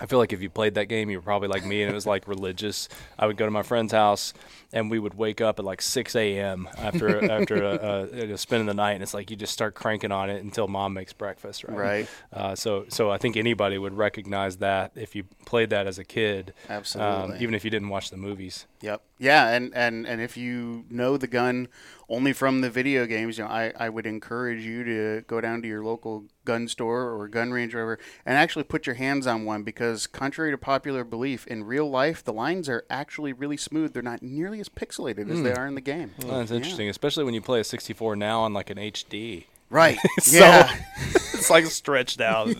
I 0.00 0.06
feel 0.06 0.18
like 0.18 0.32
if 0.32 0.42
you 0.42 0.50
played 0.50 0.74
that 0.74 0.86
game, 0.86 1.08
you 1.08 1.18
were 1.18 1.22
probably 1.22 1.48
like 1.48 1.64
me, 1.64 1.82
and 1.82 1.90
it 1.90 1.94
was 1.94 2.06
like 2.06 2.26
religious. 2.26 2.88
I 3.18 3.26
would 3.26 3.36
go 3.36 3.44
to 3.44 3.50
my 3.50 3.62
friend's 3.62 3.92
house, 3.92 4.34
and 4.72 4.90
we 4.90 4.98
would 4.98 5.14
wake 5.14 5.40
up 5.40 5.58
at 5.58 5.64
like 5.64 5.80
6 5.80 6.16
a.m. 6.16 6.68
after 6.76 7.30
after 7.30 7.62
a, 7.62 8.08
a, 8.12 8.32
a 8.32 8.38
spending 8.38 8.66
the 8.66 8.74
night, 8.74 8.92
and 8.92 9.02
it's 9.02 9.14
like 9.14 9.30
you 9.30 9.36
just 9.36 9.52
start 9.52 9.74
cranking 9.74 10.10
on 10.10 10.30
it 10.30 10.42
until 10.42 10.66
mom 10.66 10.94
makes 10.94 11.12
breakfast, 11.12 11.64
right? 11.64 11.76
Right. 11.76 12.08
Uh, 12.32 12.54
so 12.56 12.86
so 12.88 13.10
I 13.10 13.18
think 13.18 13.36
anybody 13.36 13.78
would 13.78 13.94
recognize 13.94 14.56
that 14.56 14.92
if 14.96 15.14
you 15.14 15.24
played 15.46 15.70
that 15.70 15.86
as 15.86 15.98
a 15.98 16.04
kid, 16.04 16.52
um, 16.68 16.76
Absolutely. 16.76 17.38
even 17.40 17.54
if 17.54 17.64
you 17.64 17.70
didn't 17.70 17.88
watch 17.88 18.10
the 18.10 18.16
movies. 18.16 18.66
Yep. 18.80 19.00
Yeah, 19.18 19.48
and, 19.48 19.72
and, 19.74 20.06
and 20.06 20.20
if 20.20 20.36
you 20.36 20.84
know 20.90 21.16
the 21.16 21.28
gun 21.28 21.68
only 22.08 22.32
from 22.32 22.60
the 22.60 22.70
video 22.70 23.06
games, 23.06 23.38
you 23.38 23.44
know, 23.44 23.50
I, 23.50 23.72
I 23.78 23.88
would 23.88 24.06
encourage 24.06 24.62
you 24.64 24.84
to 24.84 25.24
go 25.26 25.40
down 25.40 25.62
to 25.62 25.68
your 25.68 25.84
local 25.84 26.24
gun 26.44 26.68
store 26.68 27.10
or 27.10 27.28
gun 27.28 27.50
range 27.50 27.74
or 27.74 27.78
whatever 27.78 27.98
and 28.26 28.36
actually 28.36 28.64
put 28.64 28.86
your 28.86 28.96
hands 28.96 29.26
on 29.26 29.44
one 29.44 29.62
because 29.62 30.06
contrary 30.06 30.50
to 30.50 30.58
popular 30.58 31.04
belief, 31.04 31.46
in 31.46 31.64
real 31.64 31.88
life 31.88 32.22
the 32.22 32.32
lines 32.32 32.68
are 32.68 32.84
actually 32.90 33.32
really 33.32 33.56
smooth. 33.56 33.92
They're 33.92 34.02
not 34.02 34.22
nearly 34.22 34.60
as 34.60 34.68
pixelated 34.68 35.30
as 35.30 35.38
hmm. 35.38 35.44
they 35.44 35.52
are 35.52 35.66
in 35.66 35.74
the 35.74 35.80
game. 35.80 36.12
Oh, 36.24 36.38
that's 36.38 36.50
interesting, 36.50 36.88
especially 36.88 37.24
when 37.24 37.34
you 37.34 37.40
play 37.40 37.60
a 37.60 37.64
64 37.64 38.16
now 38.16 38.40
on 38.40 38.52
like 38.52 38.70
an 38.70 38.78
HD. 38.78 39.44
Right. 39.70 39.98
So- 40.20 40.38
yeah. 40.38 40.74
it's 41.34 41.50
like 41.50 41.66
stretched 41.66 42.20
out. 42.20 42.48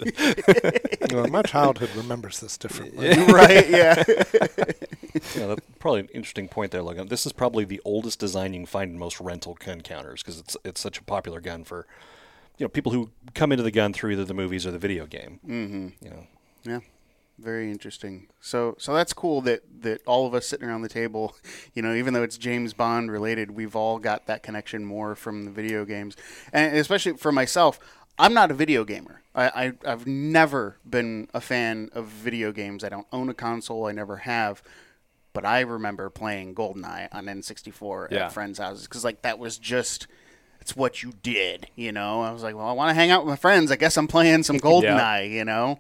You 1.11 1.17
know, 1.17 1.27
my 1.27 1.43
childhood 1.43 1.91
remembers 1.95 2.41
this 2.41 2.57
differently. 2.57 3.11
right, 3.11 3.69
yeah. 3.69 4.03
Yeah, 5.37 5.47
that's 5.47 5.61
probably 5.79 6.01
an 6.01 6.09
interesting 6.13 6.49
point 6.49 6.73
there, 6.73 6.83
Logan. 6.83 7.09
This 7.09 7.25
is 7.25 7.33
probably 7.33 7.65
the 7.65 7.81
oldest 7.85 8.19
design 8.19 8.53
you 8.53 8.61
can 8.61 8.67
find 8.67 8.93
in 8.93 8.99
most 8.99 9.21
rental 9.21 9.57
gun 9.65 9.81
counters 9.81 10.23
because 10.23 10.41
it's 10.41 10.57
it's 10.65 10.81
such 10.81 10.99
a 10.99 11.03
popular 11.05 11.41
gun 11.41 11.65
for 11.65 11.87
you 12.59 12.65
know 12.65 12.69
people 12.69 12.93
who 12.93 13.11
come 13.35 13.53
into 13.53 13.63
the 13.63 13.71
gun 13.71 13.93
through 13.93 14.13
either 14.13 14.25
the 14.25 14.35
movies 14.35 14.67
or 14.67 14.71
the 14.71 14.79
video 14.79 15.07
game. 15.07 15.41
Mm-hmm. 15.47 15.89
You 16.05 16.11
know, 16.11 16.27
Yeah. 16.65 16.81
Very 17.39 17.71
interesting. 17.71 18.29
So 18.41 18.77
so 18.79 18.95
that's 18.95 19.13
cool 19.13 19.41
that 19.43 19.63
that 19.83 20.03
all 20.07 20.27
of 20.27 20.35
us 20.35 20.47
sitting 20.47 20.69
around 20.69 20.83
the 20.83 20.89
table, 20.89 21.35
you 21.75 21.83
know, 21.83 21.95
even 21.95 22.15
though 22.15 22.23
it's 22.23 22.39
James 22.39 22.73
Bond 22.75 23.11
related, 23.11 23.51
we've 23.53 23.75
all 23.75 23.99
got 23.99 24.27
that 24.27 24.43
connection 24.43 24.85
more 24.85 25.15
from 25.17 25.45
the 25.45 25.51
video 25.51 25.85
games. 25.85 26.17
And 26.53 26.77
especially 26.77 27.17
for 27.17 27.33
myself, 27.33 27.81
I'm 28.19 28.35
not 28.35 28.53
a 28.53 28.55
video 28.55 28.85
gamer. 28.85 29.23
I, 29.35 29.49
I 29.49 29.73
I've 29.85 30.07
never 30.07 30.77
been 30.89 31.29
a 31.35 31.41
fan 31.41 31.91
of 31.93 32.07
video 32.07 32.53
games. 32.53 32.85
I 32.85 32.89
don't 32.89 33.07
own 33.13 33.29
a 33.29 33.35
console. 33.35 33.87
I 33.87 33.93
never 33.93 34.19
have. 34.19 34.63
But 35.35 35.45
I 35.45 35.61
remember 35.61 36.09
playing 36.09 36.55
GoldenEye 36.55 37.09
on 37.13 37.27
N64 37.27 38.11
Yeah. 38.11 38.27
at 38.27 38.33
friends' 38.33 38.59
houses 38.59 38.85
because 38.89 39.05
like 39.05 39.21
that 39.23 39.39
was 39.39 39.59
just 39.59 40.07
it's 40.63 40.75
what 40.75 41.03
you 41.03 41.13
did, 41.23 41.67
you 41.77 41.93
know. 41.93 42.23
I 42.23 42.31
was 42.33 42.43
like, 42.43 42.55
well, 42.57 42.67
I 42.67 42.73
want 42.73 42.89
to 42.89 42.95
hang 42.95 43.11
out 43.11 43.23
with 43.27 43.31
my 43.33 43.37
friends. 43.37 43.71
I 43.71 43.77
guess 43.77 43.99
I'm 43.99 44.09
playing 44.09 44.45
some 44.45 44.59
GoldenEye, 44.61 45.31
you 45.31 45.45
know. 45.45 45.79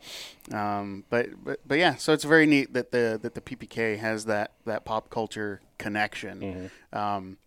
Um, 0.52 1.04
but, 1.08 1.28
but 1.42 1.60
but 1.66 1.78
yeah, 1.78 1.94
so 1.94 2.12
it's 2.12 2.24
very 2.24 2.44
neat 2.44 2.74
that 2.74 2.90
the 2.90 3.18
that 3.22 3.34
the 3.34 3.40
PPK 3.40 3.96
has 3.98 4.26
that 4.26 4.50
that 4.66 4.84
pop 4.84 5.08
culture 5.08 5.62
connection. 5.78 6.70
Um, 6.92 7.38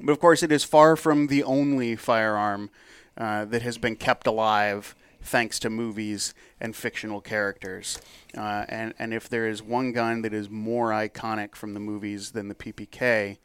but 0.00 0.12
of 0.12 0.20
course, 0.20 0.42
it 0.42 0.52
is 0.52 0.62
far 0.64 0.94
from 0.96 1.28
the 1.28 1.42
only 1.42 1.96
firearm 1.96 2.68
uh, 3.16 3.46
that 3.46 3.62
has 3.62 3.78
been 3.78 3.96
kept 3.96 4.26
alive 4.26 4.94
thanks 5.28 5.58
to 5.60 5.70
movies 5.70 6.34
and 6.60 6.74
fictional 6.74 7.20
characters. 7.20 8.00
Uh, 8.36 8.64
and 8.68 8.94
and 8.98 9.12
if 9.14 9.28
there 9.28 9.46
is 9.48 9.62
one 9.62 9.92
gun 9.92 10.22
that 10.22 10.32
is 10.32 10.48
more 10.50 10.90
iconic 10.90 11.54
from 11.54 11.74
the 11.74 11.80
movies 11.80 12.32
than 12.32 12.48
the 12.48 12.54
PPK, 12.54 13.38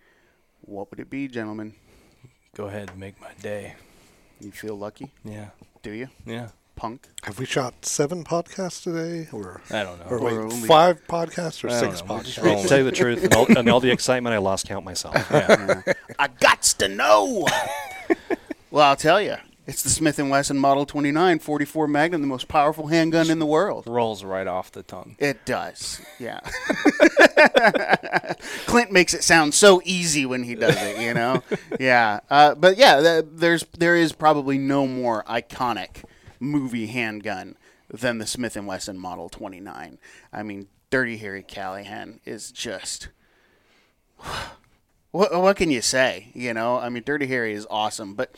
what 0.62 0.90
would 0.90 1.00
it 1.00 1.10
be, 1.10 1.28
gentlemen? 1.28 1.74
Go 2.56 2.66
ahead 2.66 2.90
and 2.92 3.00
make 3.00 3.20
my 3.20 3.32
day. 3.42 3.76
You 4.40 4.52
feel 4.52 4.76
lucky, 4.76 5.12
Yeah. 5.24 5.50
do 5.82 5.92
you, 5.92 6.10
Yeah. 6.26 6.50
punk? 6.76 7.08
Have 7.24 7.40
we 7.40 7.46
shot 7.46 7.86
seven 7.86 8.24
podcasts 8.24 8.84
today, 8.84 9.28
or 9.32 9.62
I 9.72 9.84
don't 9.84 10.00
know. 10.00 10.06
or 10.06 10.18
Or 10.18 10.22
wait, 10.22 10.38
only- 10.54 10.68
five 10.68 11.02
podcasts 11.08 11.64
or 11.64 11.70
I 11.70 11.80
six 11.80 12.04
know. 12.04 12.16
We're 12.16 12.24
just 12.24 12.40
podcasts? 12.40 12.44
rolling. 12.44 12.64
to 12.64 12.70
tell 12.70 12.78
you 12.80 12.84
the 12.84 12.92
truth, 12.92 13.24
and 13.24 13.34
all, 13.34 13.46
and 13.58 13.70
all 13.70 13.80
the 13.80 13.92
excitement, 13.92 14.34
I 14.34 14.38
lost 14.40 14.68
count 14.68 14.84
myself. 14.86 15.16
I 16.20 16.28
got 16.40 16.62
to 16.64 16.88
know. 16.88 17.48
well, 18.72 18.86
I'll 18.90 18.96
tell 18.96 19.22
you, 19.22 19.36
it's 19.66 19.82
the 19.82 19.90
Smith 19.90 20.20
and 20.20 20.30
Wesson 20.30 20.58
Model 20.58 20.86
29 20.86 21.40
44 21.40 21.88
Magnum, 21.88 22.22
the 22.22 22.28
most 22.28 22.48
powerful 22.48 22.88
handgun 22.88 23.30
in 23.30 23.40
the 23.40 23.46
world. 23.46 23.86
Rolls 23.88 24.24
right 24.24 24.48
off 24.48 24.72
the 24.72 24.84
tongue. 24.84 25.16
It 25.20 25.46
does, 25.46 26.02
yeah. 26.20 26.42
Clint 28.66 28.92
makes 28.92 29.14
it 29.14 29.24
sound 29.24 29.54
so 29.54 29.82
easy 29.86 30.26
when 30.26 30.44
he 30.44 30.56
does 30.56 30.76
it, 30.82 31.00
you 31.00 31.14
know. 31.14 31.42
Yeah, 31.80 32.20
uh, 32.30 32.56
but 32.56 32.78
yeah, 32.78 33.02
th- 33.02 33.26
there's 33.32 33.66
there 33.78 33.96
is 33.96 34.14
probably 34.14 34.58
no 34.58 34.86
more 34.86 35.24
iconic 35.24 36.04
movie 36.40 36.88
handgun 36.88 37.56
than 37.90 38.20
the 38.20 38.28
Smith 38.28 38.56
and 38.56 38.68
Wesson 38.68 39.00
Model 39.00 39.28
29. 39.30 39.98
I 40.32 40.44
mean, 40.44 40.68
Dirty 40.90 41.18
Harry 41.18 41.42
Callahan 41.42 42.20
is 42.26 42.52
just 42.52 43.10
what 45.12 45.34
what 45.34 45.56
can 45.58 45.72
you 45.72 45.82
say? 45.82 46.30
You 46.34 46.54
know, 46.54 46.78
I 46.78 46.90
mean, 46.90 47.04
Dirty 47.04 47.28
Harry 47.28 47.54
is 47.54 47.66
awesome, 47.70 48.14
but 48.14 48.36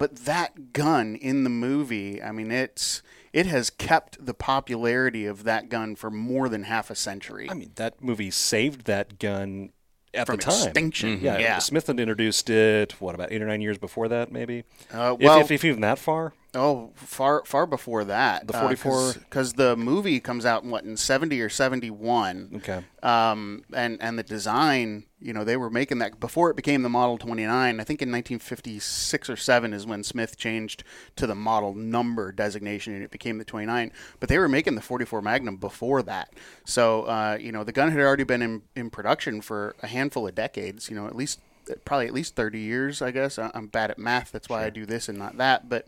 but 0.00 0.16
that 0.24 0.72
gun 0.72 1.14
in 1.14 1.44
the 1.44 1.50
movie, 1.50 2.20
I 2.20 2.32
mean, 2.32 2.50
it's 2.50 3.02
it 3.32 3.46
has 3.46 3.70
kept 3.70 4.24
the 4.26 4.34
popularity 4.34 5.26
of 5.26 5.44
that 5.44 5.68
gun 5.68 5.94
for 5.94 6.10
more 6.10 6.48
than 6.48 6.64
half 6.64 6.90
a 6.90 6.96
century. 6.96 7.48
I 7.48 7.54
mean, 7.54 7.70
that 7.76 8.02
movie 8.02 8.32
saved 8.32 8.86
that 8.86 9.20
gun 9.20 9.70
at 10.12 10.26
From 10.26 10.38
the 10.38 10.42
time. 10.42 10.54
extinction. 10.54 11.20
Yeah, 11.22 11.38
Yeah. 11.38 11.58
Smith 11.58 11.86
had 11.86 12.00
introduced 12.00 12.50
it. 12.50 13.00
What 13.00 13.14
about 13.14 13.30
eight 13.30 13.40
or 13.40 13.46
nine 13.46 13.60
years 13.60 13.78
before 13.78 14.08
that, 14.08 14.32
maybe? 14.32 14.64
Uh, 14.92 15.16
If- 15.20 15.42
if, 15.44 15.50
if 15.52 15.64
even 15.64 15.82
that 15.82 16.00
far. 16.00 16.32
Oh, 16.52 16.90
far 16.96 17.44
far 17.44 17.64
before 17.64 18.04
that. 18.04 18.48
The 18.48 18.54
44 18.54 19.12
because 19.14 19.52
the 19.52 19.76
movie 19.76 20.18
comes 20.18 20.44
out 20.44 20.64
in 20.64 20.70
what 20.70 20.82
in 20.82 20.96
seventy 20.96 21.40
or 21.40 21.48
seventy 21.48 21.90
one. 21.90 22.50
Okay. 22.56 22.84
Um, 23.04 23.62
and 23.72 24.02
and 24.02 24.18
the 24.18 24.24
design, 24.24 25.04
you 25.20 25.32
know, 25.32 25.44
they 25.44 25.56
were 25.56 25.70
making 25.70 25.98
that 25.98 26.18
before 26.18 26.50
it 26.50 26.56
became 26.56 26.82
the 26.82 26.88
Model 26.88 27.18
29. 27.18 27.80
I 27.80 27.84
think 27.84 28.02
in 28.02 28.10
1956 28.10 29.30
or 29.30 29.36
seven 29.36 29.72
is 29.72 29.86
when 29.86 30.02
Smith 30.02 30.36
changed 30.36 30.82
to 31.14 31.26
the 31.28 31.36
model 31.36 31.72
number 31.72 32.32
designation 32.32 32.94
and 32.94 33.04
it 33.04 33.12
became 33.12 33.38
the 33.38 33.44
29. 33.44 33.92
But 34.18 34.28
they 34.28 34.38
were 34.38 34.48
making 34.48 34.74
the 34.74 34.82
44 34.82 35.22
Magnum 35.22 35.56
before 35.56 36.02
that. 36.02 36.32
So 36.64 37.02
uh, 37.02 37.38
you 37.40 37.52
know, 37.52 37.62
the 37.62 37.72
gun 37.72 37.92
had 37.92 38.00
already 38.00 38.24
been 38.24 38.42
in, 38.42 38.62
in 38.74 38.90
production 38.90 39.40
for 39.40 39.76
a 39.84 39.86
handful 39.86 40.26
of 40.26 40.34
decades. 40.34 40.90
You 40.90 40.96
know, 40.96 41.06
at 41.06 41.14
least 41.14 41.38
probably 41.84 42.06
at 42.06 42.12
least 42.14 42.36
30 42.36 42.58
years, 42.60 43.02
I 43.02 43.10
guess. 43.10 43.38
I- 43.38 43.50
I'm 43.54 43.66
bad 43.66 43.90
at 43.90 43.98
math. 43.98 44.32
That's 44.32 44.48
why 44.48 44.64
I 44.64 44.70
do 44.70 44.86
this 44.86 45.08
and 45.08 45.18
not 45.18 45.36
that. 45.38 45.68
But 45.68 45.86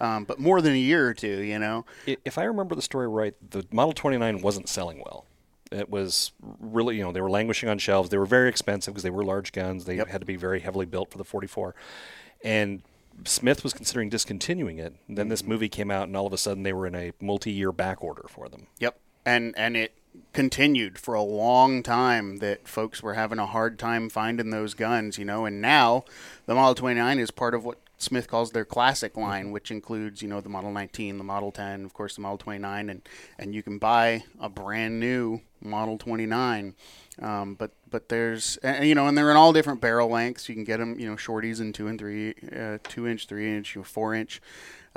um, 0.00 0.24
but 0.24 0.38
more 0.38 0.60
than 0.60 0.72
a 0.72 0.76
year 0.78 1.06
or 1.08 1.14
two, 1.14 1.42
you 1.42 1.58
know. 1.58 1.84
If 2.06 2.38
I 2.38 2.44
remember 2.44 2.74
the 2.74 2.82
story 2.82 3.08
right, 3.08 3.34
the 3.50 3.64
Model 3.72 3.92
29 3.92 4.40
wasn't 4.42 4.68
selling 4.68 4.98
well. 5.04 5.24
It 5.70 5.90
was 5.90 6.32
really, 6.60 6.96
you 6.96 7.02
know, 7.02 7.12
they 7.12 7.20
were 7.20 7.28
languishing 7.30 7.68
on 7.68 7.78
shelves. 7.78 8.08
They 8.08 8.16
were 8.18 8.24
very 8.26 8.48
expensive 8.48 8.94
because 8.94 9.02
they 9.02 9.10
were 9.10 9.24
large 9.24 9.52
guns. 9.52 9.84
They 9.84 9.96
Yep. 9.96 10.08
had 10.08 10.20
to 10.22 10.26
be 10.26 10.36
very 10.36 10.60
heavily 10.60 10.86
built 10.86 11.10
for 11.10 11.18
the 11.18 11.24
44. 11.24 11.74
And 12.42 12.82
Smith 13.24 13.64
was 13.64 13.74
considering 13.74 14.08
discontinuing 14.08 14.78
it. 14.78 14.94
Then 15.08 15.28
this 15.28 15.44
movie 15.44 15.68
came 15.68 15.90
out, 15.90 16.04
and 16.06 16.16
all 16.16 16.26
of 16.26 16.32
a 16.32 16.38
sudden 16.38 16.62
they 16.62 16.72
were 16.72 16.86
in 16.86 16.94
a 16.94 17.12
multi-year 17.20 17.72
back 17.72 18.02
order 18.02 18.24
for 18.28 18.48
them. 18.48 18.68
Yep. 18.78 18.98
And 19.26 19.52
and 19.58 19.76
it 19.76 19.92
continued 20.32 20.98
for 20.98 21.14
a 21.14 21.22
long 21.22 21.82
time 21.82 22.36
that 22.36 22.68
folks 22.68 23.02
were 23.02 23.14
having 23.14 23.38
a 23.38 23.46
hard 23.46 23.78
time 23.78 24.08
finding 24.08 24.50
those 24.50 24.74
guns, 24.74 25.18
you 25.18 25.24
know, 25.24 25.44
and 25.44 25.60
now 25.60 26.04
the 26.46 26.54
Model 26.54 26.74
29 26.74 27.18
is 27.18 27.30
part 27.30 27.54
of 27.54 27.64
what 27.64 27.78
Smith 27.98 28.28
calls 28.28 28.52
their 28.52 28.64
classic 28.64 29.16
line, 29.16 29.50
which 29.50 29.72
includes 29.72 30.22
you 30.22 30.28
know 30.28 30.40
the 30.40 30.48
Model 30.48 30.72
19, 30.72 31.18
the 31.18 31.24
Model 31.24 31.50
10, 31.50 31.84
of 31.84 31.92
course 31.92 32.14
the 32.14 32.20
Model 32.20 32.38
29, 32.38 32.88
and 32.88 33.02
and 33.38 33.54
you 33.54 33.62
can 33.62 33.78
buy 33.78 34.22
a 34.40 34.48
brand 34.48 35.00
new 35.00 35.40
Model 35.60 35.98
29. 35.98 36.74
Um, 37.20 37.54
but 37.54 37.72
but 37.90 38.08
there's 38.08 38.56
and, 38.58 38.86
you 38.86 38.94
know 38.94 39.08
and 39.08 39.18
they're 39.18 39.32
in 39.32 39.36
all 39.36 39.52
different 39.52 39.80
barrel 39.80 40.08
lengths. 40.08 40.48
You 40.48 40.54
can 40.54 40.62
get 40.62 40.78
them 40.78 40.98
you 41.00 41.10
know 41.10 41.16
shorties 41.16 41.60
in 41.60 41.72
two 41.72 41.88
and 41.88 41.98
three, 41.98 42.34
uh, 42.56 42.78
two 42.84 43.08
inch, 43.08 43.26
three 43.26 43.52
inch, 43.52 43.74
you 43.74 43.80
know, 43.80 43.84
four 43.84 44.14
inch. 44.14 44.40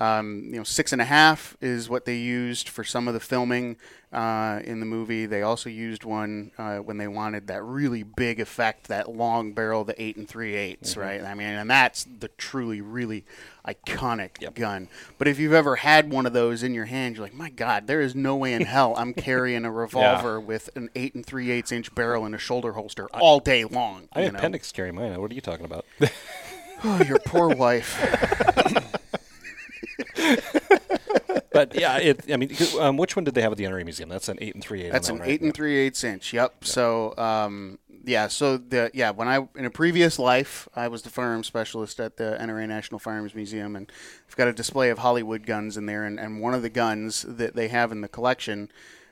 Um, 0.01 0.45
you 0.45 0.57
know, 0.57 0.63
six 0.63 0.93
and 0.93 1.01
a 1.01 1.05
half 1.05 1.55
is 1.61 1.87
what 1.87 2.05
they 2.05 2.17
used 2.17 2.67
for 2.67 2.83
some 2.83 3.07
of 3.07 3.13
the 3.13 3.19
filming 3.19 3.77
uh, 4.11 4.59
in 4.63 4.79
the 4.79 4.85
movie. 4.87 5.27
They 5.27 5.43
also 5.43 5.69
used 5.69 6.03
one 6.03 6.51
uh, 6.57 6.77
when 6.77 6.97
they 6.97 7.07
wanted 7.07 7.45
that 7.47 7.61
really 7.61 8.01
big 8.01 8.39
effect, 8.39 8.87
that 8.87 9.11
long 9.11 9.53
barrel, 9.53 9.83
the 9.83 10.01
eight 10.01 10.15
and 10.15 10.27
three 10.27 10.55
eighths, 10.55 10.97
right? 10.97 11.21
I 11.23 11.35
mean, 11.35 11.49
and 11.49 11.69
that's 11.69 12.07
the 12.19 12.29
truly, 12.29 12.81
really 12.81 13.25
iconic 13.63 14.55
gun. 14.55 14.89
But 15.19 15.27
if 15.27 15.37
you've 15.37 15.53
ever 15.53 15.75
had 15.75 16.11
one 16.11 16.25
of 16.25 16.33
those 16.33 16.63
in 16.63 16.73
your 16.73 16.85
hand, 16.85 17.15
you're 17.15 17.23
like, 17.23 17.35
my 17.35 17.51
God, 17.51 17.85
there 17.85 18.01
is 18.01 18.15
no 18.15 18.35
way 18.35 18.53
in 18.53 18.61
hell 18.65 18.95
I'm 18.97 19.13
carrying 19.13 19.65
a 19.65 19.71
revolver 19.71 20.39
with 20.39 20.71
an 20.75 20.89
eight 20.95 21.13
and 21.13 21.23
three 21.23 21.51
eighths 21.51 21.71
inch 21.71 21.93
barrel 21.93 22.25
in 22.25 22.33
a 22.33 22.39
shoulder 22.39 22.71
holster 22.71 23.07
all 23.13 23.39
day 23.39 23.65
long. 23.65 24.09
I 24.13 24.23
you 24.23 24.31
know? 24.31 24.39
appendix 24.39 24.71
carry 24.71 24.91
mine. 24.91 25.21
What 25.21 25.29
are 25.29 25.35
you 25.35 25.41
talking 25.41 25.65
about? 25.65 25.85
Oh, 26.83 27.03
your 27.03 27.19
poor 27.19 27.49
wife. 27.49 27.99
but 31.51 31.75
yeah, 31.75 31.97
it, 31.97 32.31
I 32.31 32.37
mean, 32.37 32.51
um, 32.79 32.97
which 32.97 33.15
one 33.15 33.25
did 33.25 33.35
they 33.35 33.41
have 33.41 33.51
at 33.51 33.57
the 33.57 33.65
NRA 33.65 33.83
Museum? 33.83 34.09
That's 34.09 34.29
an 34.29 34.37
eight 34.41 34.55
and 34.55 34.63
three 34.63 34.83
eight. 34.83 34.91
That's 34.91 35.09
an 35.09 35.15
one, 35.15 35.21
right? 35.21 35.31
eight 35.31 35.41
and 35.41 35.53
three 35.53 35.77
eighths 35.77 36.03
inch. 36.03 36.33
Yep. 36.33 36.65
So 36.65 37.15
um, 37.17 37.79
yeah. 38.03 38.27
So 38.27 38.57
the 38.57 38.91
yeah 38.93 39.11
when 39.11 39.27
I 39.27 39.47
in 39.55 39.65
a 39.65 39.69
previous 39.69 40.19
life 40.19 40.67
I 40.75 40.87
was 40.87 41.01
the 41.01 41.09
firearms 41.09 41.47
specialist 41.47 41.99
at 41.99 42.17
the 42.17 42.37
NRA 42.39 42.67
National 42.67 42.99
Firearms 42.99 43.35
Museum 43.35 43.75
and 43.75 43.91
I've 44.27 44.35
got 44.35 44.47
a 44.47 44.53
display 44.53 44.89
of 44.89 44.99
Hollywood 44.99 45.45
guns 45.45 45.77
in 45.77 45.85
there 45.85 46.03
and, 46.05 46.19
and 46.19 46.41
one 46.41 46.53
of 46.53 46.61
the 46.61 46.69
guns 46.69 47.25
that 47.27 47.55
they 47.55 47.67
have 47.67 47.91
in 47.91 48.01
the 48.01 48.07
collection 48.07 48.71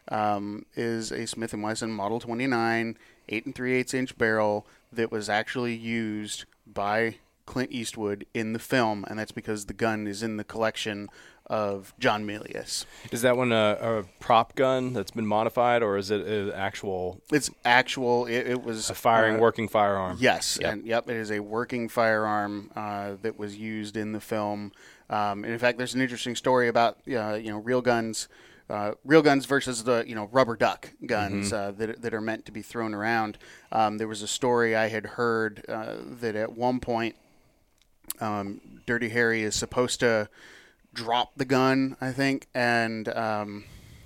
um, 0.10 0.66
is 0.76 1.12
a 1.12 1.28
Smith 1.28 1.54
and 1.54 1.64
Wesson 1.64 1.92
Model 1.92 2.20
29 2.20 2.98
eight 3.30 3.46
and 3.46 3.56
three 3.56 3.76
eighths 3.76 3.94
inch 3.94 4.18
barrel 4.18 4.66
that 4.92 5.12
was 5.12 5.30
actually 5.30 5.76
used 5.76 6.46
by 6.66 7.16
Clint 7.50 7.72
Eastwood 7.72 8.28
in 8.36 8.54
the 8.54 8.60
film, 8.60 9.04
and 9.10 9.18
that's 9.18 9.32
because 9.32 9.66
the 9.66 9.74
gun 9.74 10.06
is 10.06 10.22
in 10.22 10.38
the 10.38 10.44
collection 10.44 11.10
of 11.48 11.96
John 12.00 12.24
Milius. 12.24 12.86
Is 13.12 13.24
that 13.24 13.38
one 13.38 13.52
a, 13.52 13.76
a 13.82 14.04
prop 14.20 14.54
gun 14.54 14.94
that's 14.94 15.10
been 15.10 15.26
modified, 15.26 15.82
or 15.82 15.98
is 15.98 16.12
it 16.12 16.22
an 16.28 16.52
actual 16.52 17.20
It's 17.32 17.50
actual. 17.66 18.28
It, 18.28 18.46
it 18.46 18.64
was 18.64 18.92
a 18.92 18.94
firing 18.94 19.38
uh, 19.38 19.40
working 19.40 19.68
firearm? 19.68 20.18
Yes, 20.20 20.60
and 20.64 20.86
yep, 20.86 21.10
it 21.10 21.16
is 21.16 21.32
a 21.32 21.40
working 21.40 21.90
firearm 21.90 22.70
uh, 22.76 23.14
that 23.24 23.40
was 23.40 23.58
used 23.58 23.98
in 23.98 24.12
the 24.12 24.22
film. 24.22 24.72
Um, 25.10 25.44
and 25.44 25.52
in 25.52 25.58
fact, 25.58 25.80
there's 25.80 25.96
an 25.96 26.02
interesting 26.02 26.36
story 26.36 26.68
about 26.68 27.00
uh, 27.12 27.34
you 27.34 27.50
know 27.50 27.58
real 27.58 27.82
guns, 27.82 28.28
uh, 28.70 28.92
real 29.04 29.24
guns 29.24 29.48
versus 29.48 29.86
the 29.86 30.04
you 30.06 30.14
know 30.14 30.30
rubber 30.32 30.56
duck 30.56 30.92
guns 31.04 31.52
uh, 31.52 31.72
that 31.78 32.04
that 32.04 32.14
are 32.14 32.22
meant 32.22 32.46
to 32.46 32.52
be 32.52 32.62
thrown 32.62 32.94
around. 32.94 33.40
Um, 33.72 33.98
there 33.98 34.08
was 34.08 34.22
a 34.22 34.28
story 34.28 34.76
I 34.76 34.90
had 34.90 35.08
heard 35.08 35.66
uh, 35.68 35.96
that 36.22 36.36
at 36.36 36.56
one 36.56 36.80
point, 36.80 37.16
um, 38.20 38.62
Dirty 38.86 39.10
Harry 39.10 39.44
is 39.44 39.56
supposed 39.56 40.00
to 40.00 40.30
drop 40.94 41.34
the 41.36 41.46
gun, 41.46 41.96
I 42.02 42.12
think, 42.12 42.48
and 42.54 43.08
um, 43.10 43.66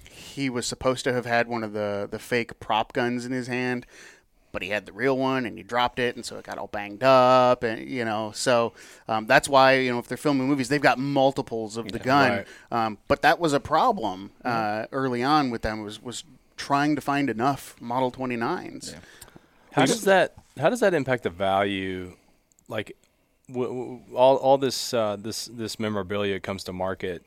he 0.10 0.50
was 0.50 0.66
supposed 0.66 1.04
to 1.06 1.14
have 1.14 1.26
had 1.26 1.48
one 1.48 1.64
of 1.64 1.74
the 1.74 2.08
the 2.10 2.20
fake 2.20 2.60
prop 2.60 2.94
guns 2.94 3.26
in 3.26 3.32
his 3.32 3.48
hand, 3.48 3.86
but 4.52 4.62
he 4.62 4.70
had 4.70 4.86
the 4.86 4.94
real 4.94 5.18
one 5.18 5.46
and 5.46 5.58
he 5.58 5.64
dropped 5.64 6.00
it, 6.00 6.16
and 6.16 6.26
so 6.26 6.38
it 6.38 6.46
got 6.46 6.58
all 6.58 6.68
banged 6.68 7.04
up, 7.04 7.64
and 7.64 7.88
you 7.88 8.06
know, 8.06 8.32
so 8.34 8.74
um, 9.08 9.26
that's 9.26 9.48
why 9.48 9.76
you 9.76 9.92
know 9.92 10.00
if 10.00 10.08
they're 10.08 10.18
filming 10.18 10.48
movies, 10.48 10.70
they've 10.70 10.82
got 10.82 11.00
multiples 11.00 11.78
of 11.78 11.92
the 11.92 12.00
gun, 12.00 12.32
right. 12.32 12.48
um, 12.72 12.98
but 13.08 13.22
that 13.22 13.40
was 13.40 13.54
a 13.54 13.60
problem 13.60 14.32
uh, 14.44 14.86
early 14.92 15.24
on 15.24 15.50
with 15.50 15.62
them 15.62 15.82
was 15.82 16.02
was 16.02 16.24
trying 16.58 16.96
to 16.96 17.02
find 17.02 17.30
enough 17.30 17.76
Model 17.82 18.12
29s. 18.12 18.96
How 19.72 19.86
does 19.86 20.04
that 20.04 20.36
how 20.60 20.70
does 20.70 20.82
that 20.82 20.94
impact 20.94 21.24
the 21.24 21.30
value? 21.30 22.16
Like, 22.68 22.96
w- 23.54 23.68
w- 23.68 24.02
all 24.16 24.38
all 24.38 24.58
this 24.58 24.94
uh, 24.94 25.16
this 25.20 25.46
this 25.46 25.80
memorabilia 25.80 26.40
comes 26.40 26.64
to 26.66 26.74
market. 26.74 27.26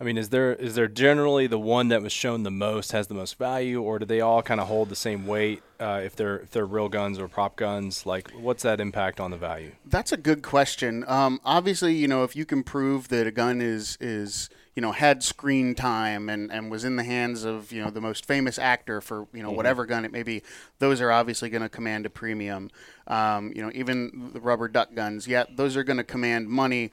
I 0.00 0.04
mean, 0.04 0.16
is 0.16 0.30
there 0.30 0.54
is 0.54 0.74
there 0.76 0.88
generally 0.88 1.46
the 1.46 1.58
one 1.58 1.88
that 1.88 2.00
was 2.00 2.12
shown 2.12 2.42
the 2.42 2.50
most 2.50 2.92
has 2.92 3.08
the 3.08 3.14
most 3.14 3.36
value, 3.36 3.82
or 3.82 3.98
do 3.98 4.06
they 4.06 4.22
all 4.22 4.42
kind 4.42 4.58
of 4.58 4.66
hold 4.66 4.88
the 4.88 4.96
same 4.96 5.26
weight 5.26 5.62
uh, 5.78 6.00
if 6.02 6.16
they're 6.16 6.38
if 6.38 6.50
they're 6.52 6.64
real 6.64 6.88
guns 6.88 7.18
or 7.18 7.28
prop 7.28 7.56
guns? 7.56 8.06
Like, 8.06 8.30
what's 8.30 8.62
that 8.62 8.80
impact 8.80 9.20
on 9.20 9.30
the 9.30 9.36
value? 9.36 9.72
That's 9.84 10.10
a 10.10 10.16
good 10.16 10.42
question. 10.42 11.04
Um, 11.06 11.38
obviously, 11.44 11.94
you 11.94 12.08
know, 12.08 12.24
if 12.24 12.34
you 12.34 12.46
can 12.46 12.62
prove 12.62 13.08
that 13.08 13.26
a 13.26 13.30
gun 13.30 13.60
is 13.60 13.98
is 14.00 14.48
you 14.80 14.86
know 14.86 14.92
had 14.92 15.22
screen 15.22 15.74
time 15.74 16.30
and, 16.30 16.50
and 16.50 16.70
was 16.70 16.84
in 16.84 16.96
the 16.96 17.04
hands 17.04 17.44
of 17.44 17.70
you 17.70 17.84
know 17.84 17.90
the 17.90 18.00
most 18.00 18.24
famous 18.24 18.58
actor 18.58 19.02
for 19.02 19.28
you 19.34 19.42
know 19.42 19.50
whatever 19.50 19.84
gun 19.84 20.06
it 20.06 20.10
may 20.10 20.22
be, 20.22 20.42
those 20.78 21.02
are 21.02 21.12
obviously 21.12 21.50
going 21.50 21.60
to 21.60 21.68
command 21.68 22.06
a 22.06 22.08
premium. 22.08 22.70
Um, 23.06 23.52
you 23.54 23.60
know, 23.60 23.70
even 23.74 24.30
the 24.32 24.40
rubber 24.40 24.68
duck 24.68 24.94
guns, 24.94 25.28
yeah, 25.28 25.44
those 25.54 25.76
are 25.76 25.84
going 25.84 25.98
to 25.98 26.04
command 26.04 26.48
money, 26.48 26.92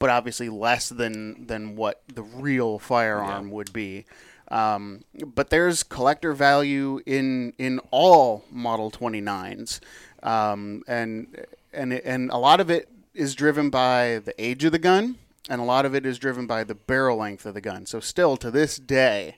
but 0.00 0.10
obviously 0.10 0.48
less 0.48 0.88
than 0.88 1.46
than 1.46 1.76
what 1.76 2.02
the 2.12 2.24
real 2.24 2.80
firearm 2.80 3.52
would 3.52 3.72
be. 3.72 4.06
Um, 4.48 5.04
but 5.24 5.50
there's 5.50 5.84
collector 5.84 6.32
value 6.32 7.00
in 7.06 7.52
in 7.58 7.78
all 7.92 8.44
Model 8.50 8.90
29s, 8.90 9.78
um, 10.24 10.82
and 10.88 11.46
and 11.72 11.92
and 11.92 12.32
a 12.32 12.38
lot 12.38 12.58
of 12.58 12.70
it 12.70 12.88
is 13.14 13.36
driven 13.36 13.70
by 13.70 14.18
the 14.24 14.34
age 14.36 14.64
of 14.64 14.72
the 14.72 14.80
gun, 14.80 15.16
and 15.48 15.60
a 15.60 15.64
lot 15.64 15.86
of 15.86 15.94
it 15.94 16.04
is 16.04 16.18
driven 16.18 16.46
by 16.46 16.64
the 16.64 16.74
barrel 16.74 17.18
length 17.18 17.46
of 17.46 17.54
the 17.54 17.60
gun. 17.60 17.86
So 17.86 18.00
still 18.00 18.36
to 18.38 18.50
this 18.50 18.76
day, 18.76 19.36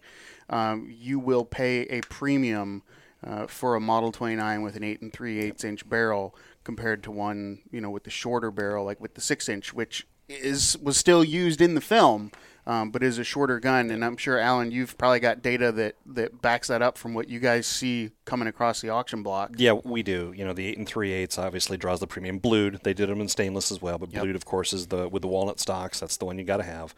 um, 0.50 0.88
you 0.90 1.18
will 1.18 1.44
pay 1.44 1.82
a 1.82 2.00
premium 2.02 2.82
uh, 3.24 3.46
for 3.46 3.76
a 3.76 3.80
Model 3.80 4.10
29 4.10 4.62
with 4.62 4.76
an 4.76 4.82
eight 4.82 5.00
and 5.00 5.12
three 5.12 5.40
eighths 5.40 5.64
inch 5.64 5.88
barrel 5.88 6.34
compared 6.64 7.02
to 7.04 7.10
one 7.10 7.60
you 7.70 7.80
know 7.80 7.90
with 7.90 8.04
the 8.04 8.10
shorter 8.10 8.50
barrel, 8.50 8.84
like 8.84 9.00
with 9.00 9.14
the 9.14 9.20
six 9.20 9.48
inch, 9.48 9.72
which 9.72 10.06
is 10.28 10.76
was 10.78 10.96
still 10.96 11.22
used 11.22 11.60
in 11.60 11.74
the 11.74 11.80
film, 11.80 12.32
um, 12.66 12.90
but 12.90 13.02
is 13.02 13.18
a 13.18 13.24
shorter 13.24 13.58
gun. 13.58 13.90
And 13.90 14.04
I'm 14.04 14.16
sure 14.16 14.38
Alan, 14.38 14.70
you've 14.70 14.96
probably 14.98 15.20
got 15.20 15.42
data 15.42 15.72
that 15.72 15.96
that 16.06 16.40
backs 16.42 16.68
that 16.68 16.82
up 16.82 16.96
from 16.98 17.14
what 17.14 17.28
you 17.28 17.40
guys 17.40 17.66
see 17.66 18.10
coming 18.24 18.48
across 18.48 18.80
the 18.80 18.88
auction 18.90 19.22
block. 19.22 19.52
Yeah, 19.56 19.72
we 19.72 20.02
do. 20.02 20.32
You 20.36 20.44
know, 20.44 20.52
the 20.52 20.66
eight 20.66 20.78
and 20.78 20.86
three 20.86 21.12
eighths 21.12 21.38
obviously 21.38 21.76
draws 21.76 22.00
the 22.00 22.06
premium. 22.06 22.38
Blued, 22.38 22.80
they 22.84 22.94
did 22.94 23.08
them 23.08 23.20
in 23.20 23.28
stainless 23.28 23.70
as 23.72 23.80
well, 23.82 23.98
but 23.98 24.12
Yep. 24.12 24.22
blued, 24.22 24.36
of 24.36 24.44
course, 24.44 24.72
is 24.72 24.86
the 24.88 25.08
with 25.08 25.22
the 25.22 25.28
walnut 25.28 25.58
stocks. 25.60 26.00
That's 26.00 26.16
the 26.16 26.24
one 26.24 26.38
you 26.38 26.44
got 26.44 26.58
to 26.58 26.62
have. 26.64 26.94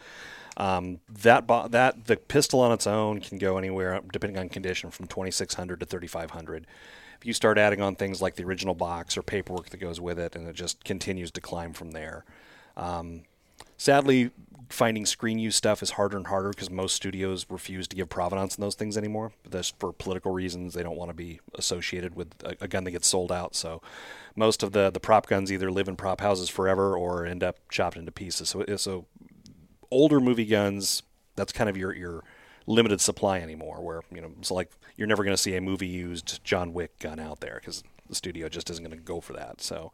Um, 0.56 1.00
that 1.22 1.46
bo- 1.48 1.66
that 1.68 2.04
the 2.04 2.16
pistol 2.16 2.60
on 2.60 2.70
its 2.70 2.86
own 2.86 3.20
can 3.20 3.38
go 3.38 3.58
anywhere 3.58 4.00
depending 4.12 4.38
on 4.38 4.48
condition 4.48 4.90
from 4.90 5.08
twenty 5.08 5.30
six 5.32 5.54
hundred 5.54 5.80
to 5.80 5.86
thirty 5.86 6.06
five 6.06 6.30
hundred. 6.30 6.66
If 7.18 7.26
you 7.26 7.32
start 7.32 7.58
adding 7.58 7.80
on 7.80 7.96
things 7.96 8.20
like 8.22 8.36
the 8.36 8.44
original 8.44 8.74
box 8.74 9.16
or 9.16 9.22
paperwork 9.22 9.70
that 9.70 9.78
goes 9.78 10.00
with 10.00 10.18
it, 10.18 10.36
and 10.36 10.46
it 10.46 10.54
just 10.54 10.84
continues 10.84 11.30
to 11.32 11.40
climb 11.40 11.72
from 11.72 11.92
there. 11.92 12.24
Um, 12.76 13.22
sadly, 13.78 14.30
finding 14.68 15.06
screen 15.06 15.38
use 15.38 15.56
stuff 15.56 15.82
is 15.82 15.92
harder 15.92 16.16
and 16.16 16.26
harder 16.26 16.50
because 16.50 16.70
most 16.70 16.94
studios 16.94 17.46
refuse 17.48 17.88
to 17.88 17.96
give 17.96 18.08
provenance 18.08 18.56
in 18.56 18.62
those 18.62 18.74
things 18.74 18.96
anymore. 18.96 19.32
That's 19.48 19.70
for 19.70 19.92
political 19.92 20.32
reasons. 20.32 20.74
They 20.74 20.82
don't 20.82 20.96
want 20.96 21.10
to 21.10 21.14
be 21.14 21.40
associated 21.54 22.14
with 22.14 22.34
a, 22.44 22.56
a 22.62 22.68
gun 22.68 22.84
that 22.84 22.92
gets 22.92 23.08
sold 23.08 23.32
out. 23.32 23.54
So 23.54 23.82
most 24.36 24.62
of 24.62 24.72
the, 24.72 24.90
the 24.90 25.00
prop 25.00 25.26
guns 25.26 25.52
either 25.52 25.70
live 25.70 25.88
in 25.88 25.96
prop 25.96 26.20
houses 26.20 26.48
forever 26.48 26.96
or 26.96 27.26
end 27.26 27.42
up 27.42 27.56
chopped 27.68 27.96
into 27.96 28.12
pieces. 28.12 28.48
So 28.48 28.64
so 28.76 29.06
older 29.90 30.20
movie 30.20 30.46
guns, 30.46 31.02
that's 31.36 31.52
kind 31.52 31.68
of 31.70 31.76
your 31.76 31.94
your 31.94 32.22
limited 32.66 33.00
supply 33.00 33.40
anymore. 33.40 33.82
Where 33.82 34.02
you 34.12 34.20
know 34.20 34.32
it's 34.38 34.50
like 34.50 34.70
you're 34.96 35.08
never 35.08 35.24
going 35.24 35.36
to 35.36 35.42
see 35.42 35.56
a 35.56 35.60
movie 35.60 35.86
used 35.88 36.42
John 36.44 36.72
Wick 36.72 36.98
gun 36.98 37.18
out 37.18 37.40
there 37.40 37.56
because 37.60 37.82
the 38.08 38.14
studio 38.14 38.48
just 38.48 38.70
isn't 38.70 38.84
going 38.84 38.96
to 38.96 39.02
go 39.02 39.20
for 39.20 39.32
that. 39.34 39.60
So. 39.60 39.92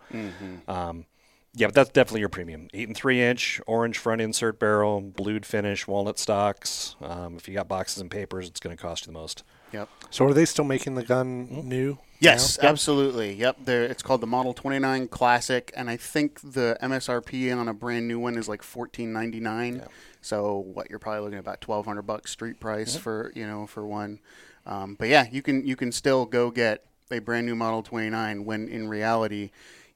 Um, 0.68 1.06
yeah, 1.55 1.67
but 1.67 1.75
that's 1.75 1.91
definitely 1.91 2.21
your 2.21 2.29
premium. 2.29 2.69
Eight 2.73 2.87
and 2.87 2.97
three 2.97 3.21
inch, 3.21 3.61
orange 3.67 3.99
front 3.99 4.21
insert 4.21 4.61
barrel, 4.61 5.01
blued 5.01 5.45
finish, 5.45 5.87
walnut 5.87 6.19
stocks. 6.19 6.95
Um, 7.01 7.37
if 7.37 7.49
you 7.49 7.55
got 7.55 7.67
boxes 7.67 8.01
and 8.01 8.11
papers, 8.11 8.47
it's 8.47 8.61
going 8.61 8.77
to 8.77 8.81
cost 8.81 9.07
you 9.07 9.13
the 9.13 9.19
most. 9.19 9.43
Yep. 9.73 9.89
So 10.11 10.27
are 10.27 10.35
they 10.35 10.45
still 10.45 10.65
making 10.65 10.95
the 10.95 11.03
gun 11.03 11.69
new? 11.69 11.99
Yes, 12.21 12.61
now? 12.63 12.69
absolutely. 12.69 13.33
Yep. 13.33 13.59
There, 13.65 13.83
it's 13.85 14.03
called 14.03 14.21
the 14.21 14.27
Model 14.27 14.53
29 14.53 15.09
Classic, 15.09 15.73
and 15.75 15.89
I 15.91 15.97
think 15.97 16.41
the 16.41 16.77
MSRP 16.83 17.57
on 17.57 17.67
a 17.67 17.75
brand 17.75 18.07
new 18.07 18.21
one 18.21 18.37
is 18.37 18.49
like 18.49 18.63
14.99. 18.63 19.87
So 20.21 20.59
what 20.59 20.91
you're 20.91 20.99
probably 20.99 21.23
looking 21.23 21.39
at 21.39 21.41
about 21.41 21.67
1,200 21.67 22.03
bucks 22.03 22.31
street 22.31 22.61
price 22.61 22.95
for 22.97 23.33
you 23.35 23.47
know 23.47 23.67
for 23.67 23.87
one. 23.87 24.21
Um, 24.67 24.95
but 24.99 25.09
yeah, 25.09 25.27
you 25.33 25.43
can 25.43 25.67
you 25.67 25.77
can 25.77 25.91
still 25.91 26.27
go 26.27 26.51
get 26.51 26.85
a 27.11 27.19
brand 27.19 27.47
new 27.47 27.57
Model 27.57 27.83
29 27.83 28.45
when 28.45 28.69
in 28.69 28.89
reality, 28.89 29.51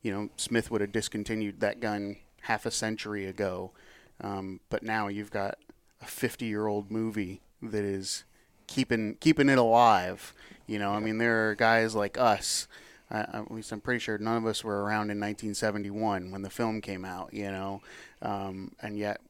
you 0.04 0.12
know 0.12 0.30
Smith 0.36 0.70
would 0.70 0.80
have 0.80 0.92
discontinued 0.92 1.58
that 1.58 1.80
gun 1.80 2.18
half 2.42 2.64
a 2.64 2.70
century 2.70 3.26
ago. 3.26 3.72
Um, 4.20 4.60
but 4.70 4.84
now 4.84 5.08
you've 5.08 5.32
got 5.32 5.58
a 6.00 6.06
50 6.06 6.46
year 6.46 6.68
old 6.68 6.92
movie 6.92 7.40
that 7.60 7.82
is 7.82 8.22
keeping 8.68 9.16
keeping 9.16 9.48
it 9.48 9.58
alive. 9.58 10.32
You 10.68 10.78
know, 10.78 10.92
I 10.92 11.00
mean, 11.00 11.18
there 11.18 11.50
are 11.50 11.56
guys 11.56 11.96
like 11.96 12.16
us 12.16 12.68
I, 13.10 13.20
at 13.20 13.50
least 13.50 13.72
I'm 13.72 13.80
pretty 13.80 14.00
sure 14.00 14.18
none 14.18 14.36
of 14.36 14.46
us 14.46 14.64
were 14.64 14.82
around 14.82 15.10
in 15.10 15.20
1971 15.20 16.30
when 16.30 16.42
the 16.42 16.50
film 16.50 16.80
came 16.80 17.04
out. 17.04 17.32
You 17.32 17.50
know, 17.50 17.82
um, 18.22 18.72
and 18.80 18.98
yet 18.98 19.20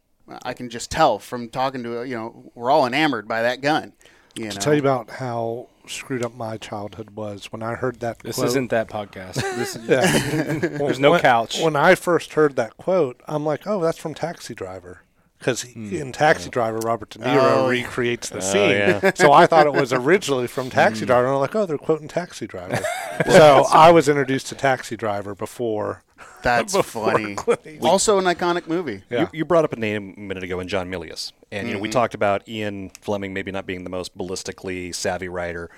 I 0.42 0.54
can 0.54 0.70
just 0.70 0.90
tell 0.90 1.18
from 1.18 1.48
talking 1.48 1.82
to 1.82 2.04
you 2.04 2.16
know 2.16 2.50
we're 2.54 2.70
all 2.70 2.86
enamored 2.86 3.28
by 3.28 3.42
that 3.42 3.60
gun. 3.60 3.92
You 4.36 4.50
To 4.50 4.58
tell 4.58 4.74
you 4.74 4.80
about 4.80 5.10
how 5.10 5.68
screwed 5.86 6.24
up 6.24 6.34
my 6.34 6.56
childhood 6.56 7.10
was 7.10 7.52
when 7.52 7.62
I 7.62 7.74
heard 7.74 8.00
that 8.00 8.20
This 8.20 8.36
quote. 8.36 8.48
isn't 8.48 8.70
that 8.70 8.88
podcast. 8.88 9.34
This 9.56 9.76
Yeah. 9.86 10.58
There's 10.78 10.98
no 10.98 11.12
when, 11.12 11.20
couch. 11.20 11.60
When 11.60 11.76
I 11.76 11.94
first 11.94 12.32
heard 12.34 12.56
that 12.56 12.76
quote, 12.76 13.20
I'm 13.26 13.44
like, 13.44 13.66
oh, 13.66 13.80
that's 13.80 13.98
from 13.98 14.14
Taxi 14.14 14.54
Driver. 14.54 15.02
Because 15.38 15.62
hmm. 15.62 15.94
in 15.94 16.12
Taxi 16.12 16.48
Driver, 16.48 16.78
Robert 16.78 17.10
De 17.10 17.18
Niro 17.18 17.64
Oh. 17.64 17.68
recreates 17.68 18.30
the 18.30 18.38
oh, 18.38 18.40
scene. 18.40 18.70
yeah. 18.70 19.10
So 19.14 19.30
I 19.30 19.46
thought 19.46 19.66
it 19.66 19.74
was 19.74 19.92
originally 19.92 20.46
from 20.46 20.70
Taxi 20.70 21.00
hmm. 21.00 21.06
Driver. 21.06 21.26
And 21.26 21.34
I'm 21.34 21.40
like, 21.40 21.54
oh, 21.54 21.66
they're 21.66 21.76
quoting 21.78 22.08
Taxi 22.08 22.46
Driver. 22.46 22.82
so 23.26 23.66
I 23.70 23.90
was 23.90 24.08
introduced 24.08 24.46
to 24.48 24.54
Taxi 24.54 24.96
Driver 24.96 25.34
before. 25.34 26.02
That's 26.42 26.76
funny. 26.76 27.34
Clint 27.34 27.82
Also 27.82 28.18
an 28.18 28.24
iconic 28.24 28.66
movie. 28.66 29.02
Yeah. 29.10 29.22
You, 29.22 29.28
you 29.32 29.44
brought 29.44 29.64
up 29.64 29.72
a 29.72 29.76
name 29.76 30.14
a 30.16 30.20
minute 30.20 30.44
ago 30.44 30.60
in 30.60 30.68
John 30.68 30.90
Milius, 30.90 31.32
and 31.50 31.68
you 31.68 31.74
know 31.74 31.80
we 31.80 31.88
talked 31.88 32.14
about 32.14 32.48
Ian 32.48 32.90
Fleming 33.00 33.32
maybe 33.32 33.50
not 33.50 33.66
being 33.66 33.84
the 33.84 33.90
most 33.90 34.16
ballistically 34.16 34.94
savvy 34.94 35.28
writer. 35.28 35.70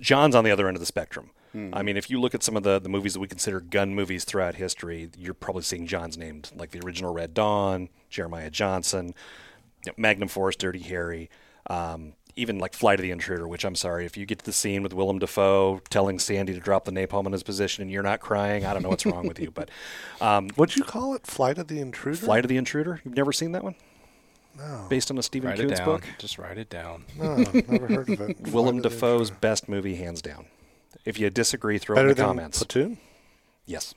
John's 0.00 0.34
on 0.34 0.44
the 0.44 0.50
other 0.50 0.68
end 0.68 0.76
of 0.76 0.80
the 0.80 0.86
spectrum. 0.86 1.30
I 1.72 1.82
mean, 1.82 1.96
if 1.96 2.10
you 2.10 2.20
look 2.20 2.34
at 2.34 2.42
some 2.42 2.54
of 2.54 2.64
the, 2.64 2.78
the 2.78 2.90
movies 2.90 3.14
that 3.14 3.20
we 3.20 3.28
consider 3.28 3.60
gun 3.60 3.94
movies 3.94 4.24
throughout 4.24 4.56
history, 4.56 5.08
you're 5.16 5.32
probably 5.32 5.62
seeing 5.62 5.86
John's 5.86 6.18
named, 6.18 6.50
like 6.54 6.72
the 6.72 6.80
original 6.80 7.14
Red 7.14 7.32
Dawn, 7.32 7.88
Jeremiah 8.10 8.50
Johnson, 8.50 9.14
you 9.86 9.92
know, 9.92 9.94
Magnum 9.96 10.28
Force, 10.28 10.54
Dirty 10.54 10.80
Harry, 10.80 11.30
um, 11.70 12.12
even 12.36 12.58
like 12.58 12.74
Flight 12.74 12.98
of 13.00 13.02
the 13.02 13.10
Intruder. 13.10 13.48
Which 13.48 13.64
I'm 13.64 13.74
sorry, 13.74 14.04
if 14.06 14.16
you 14.16 14.26
get 14.26 14.38
to 14.40 14.44
the 14.44 14.52
scene 14.52 14.82
with 14.82 14.92
Willem 14.92 15.18
Dafoe 15.18 15.80
telling 15.90 16.18
Sandy 16.18 16.52
to 16.52 16.60
drop 16.60 16.84
the 16.84 16.92
napalm 16.92 17.26
in 17.26 17.32
his 17.32 17.42
position 17.42 17.82
and 17.82 17.90
you're 17.90 18.02
not 18.02 18.20
crying, 18.20 18.64
I 18.64 18.72
don't 18.72 18.82
know 18.82 18.88
what's 18.90 19.06
wrong 19.06 19.26
with 19.26 19.40
you. 19.40 19.50
But 19.50 19.70
um, 20.20 20.50
What'd 20.56 20.76
you 20.76 20.84
call 20.84 21.14
it? 21.14 21.26
Flight 21.26 21.58
of 21.58 21.68
the 21.68 21.80
Intruder? 21.80 22.16
Flight 22.18 22.44
of 22.44 22.48
the 22.48 22.56
Intruder. 22.56 23.00
You've 23.04 23.16
never 23.16 23.32
seen 23.32 23.52
that 23.52 23.64
one? 23.64 23.74
No. 24.58 24.86
Based 24.88 25.10
on 25.10 25.18
a 25.18 25.22
Stephen 25.22 25.50
write 25.50 25.58
it 25.58 25.64
Coonts 25.64 25.78
down. 25.80 25.86
book. 25.86 26.04
Just 26.18 26.38
write 26.38 26.56
it 26.56 26.70
down. 26.70 27.04
No, 27.18 27.36
never 27.36 27.88
heard 27.88 28.08
of 28.08 28.20
it. 28.22 28.40
Willem 28.52 28.80
Flight 28.80 28.90
Dafoe's 28.92 29.30
best 29.30 29.68
movie, 29.68 29.96
hands 29.96 30.22
down. 30.22 30.46
If 31.04 31.18
you 31.20 31.28
disagree, 31.30 31.76
throw 31.78 31.96
it 31.98 32.00
in 32.00 32.08
the 32.08 32.14
than 32.14 32.26
comments. 32.26 32.58
Platoon? 32.58 32.98
Yes, 33.66 33.94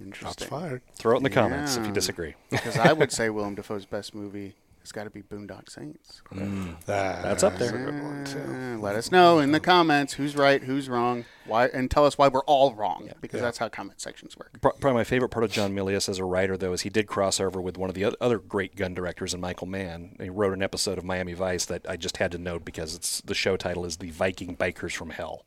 Interesting. 0.00 0.48
fired. 0.48 0.82
throw 0.94 1.14
it 1.14 1.18
in 1.18 1.22
the 1.22 1.30
comments 1.30 1.76
if 1.76 1.86
you 1.86 1.92
disagree. 1.92 2.34
Because 2.50 2.76
I 2.76 2.92
would 2.92 3.12
say 3.12 3.30
Willem 3.30 3.54
Dafoe's 3.54 3.84
best 3.86 4.14
movie 4.14 4.54
has 4.88 4.92
got 4.92 5.04
to 5.04 5.10
be 5.10 5.20
Boondock 5.22 5.68
Saints. 5.70 6.22
Mm. 6.32 6.76
Ah. 6.88 7.20
That's 7.22 7.42
up 7.42 7.56
there. 7.58 7.68
a 7.74 7.78
good 7.92 8.02
one, 8.02 8.24
too. 8.24 8.78
Let 8.82 8.96
us 8.96 9.12
know 9.12 9.38
in 9.38 9.52
the 9.52 9.60
comments 9.60 10.14
who's 10.14 10.34
right, 10.34 10.62
who's 10.62 10.88
wrong, 10.88 11.26
why, 11.46 11.66
and 11.66 11.90
tell 11.90 12.06
us 12.06 12.16
why 12.16 12.28
we're 12.28 12.42
all 12.44 12.74
wrong. 12.74 13.10
Because 13.20 13.38
Yeah. 13.38 13.44
that's 13.44 13.58
how 13.58 13.68
comment 13.68 14.00
sections 14.00 14.36
work. 14.36 14.58
Probably 14.62 14.92
my 14.94 15.04
favorite 15.04 15.28
part 15.28 15.44
of 15.44 15.50
John 15.50 15.74
Milius 15.74 16.08
as 16.08 16.18
a 16.18 16.24
writer, 16.24 16.56
though, 16.56 16.72
is 16.72 16.80
he 16.82 16.88
did 16.90 17.06
cross 17.06 17.38
over 17.38 17.60
with 17.60 17.76
one 17.76 17.90
of 17.90 17.94
the 17.94 18.16
other 18.20 18.38
great 18.38 18.76
gun 18.76 18.94
directors, 18.94 19.34
and 19.34 19.42
Michael 19.42 19.66
Mann. 19.66 20.16
He 20.18 20.30
wrote 20.30 20.54
an 20.54 20.62
episode 20.62 20.96
of 20.96 21.04
Miami 21.04 21.34
Vice 21.34 21.66
that 21.66 21.84
I 21.88 21.96
just 21.98 22.16
had 22.16 22.32
to 22.32 22.38
note 22.38 22.64
because 22.64 22.94
it's 22.94 23.20
the 23.20 23.34
show 23.34 23.56
title 23.58 23.84
is 23.84 23.98
"The 23.98 24.10
Viking 24.10 24.56
Bikers 24.56 24.92
from 24.96 25.10
Hell," 25.10 25.44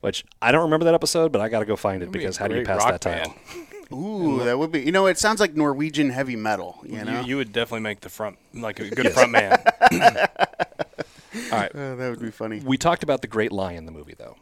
which 0.00 0.24
I 0.42 0.52
don't 0.52 0.62
remember 0.62 0.84
that 0.84 0.94
episode, 0.94 1.32
but 1.32 1.40
I 1.40 1.48
got 1.48 1.60
to 1.60 1.64
go 1.66 1.76
find 1.76 2.02
it 2.02 2.06
That'd 2.06 2.12
be 2.12 2.18
because 2.18 2.36
how 2.36 2.46
do 2.48 2.56
you 2.56 2.64
pass 2.64 2.84
that 2.84 3.00
title? 3.00 3.34
band. 3.90 4.02
Ooh, 4.02 4.44
that 4.44 4.58
would 4.58 4.72
be. 4.72 4.80
You 4.80 4.92
know, 4.92 5.06
it 5.06 5.18
sounds 5.18 5.40
like 5.40 5.54
Norwegian 5.54 6.10
heavy 6.10 6.36
metal. 6.36 6.78
You 6.84 7.04
know, 7.04 7.20
You, 7.20 7.26
you 7.26 7.36
would 7.36 7.52
definitely 7.52 7.80
make 7.80 8.00
the 8.00 8.08
front 8.08 8.38
like 8.54 8.80
a 8.80 8.88
good 8.90 9.12
front 9.12 9.32
man. 9.32 9.62
All 9.90 11.58
right, 11.58 11.70
Uh, 11.74 11.94
that 11.96 12.10
would 12.10 12.20
be 12.20 12.30
funny. 12.30 12.60
We 12.60 12.76
talked 12.76 13.02
about 13.02 13.22
the 13.22 13.28
Great 13.28 13.52
Lie 13.52 13.72
in 13.72 13.86
the 13.86 13.92
movie, 13.92 14.14
though. 14.18 14.36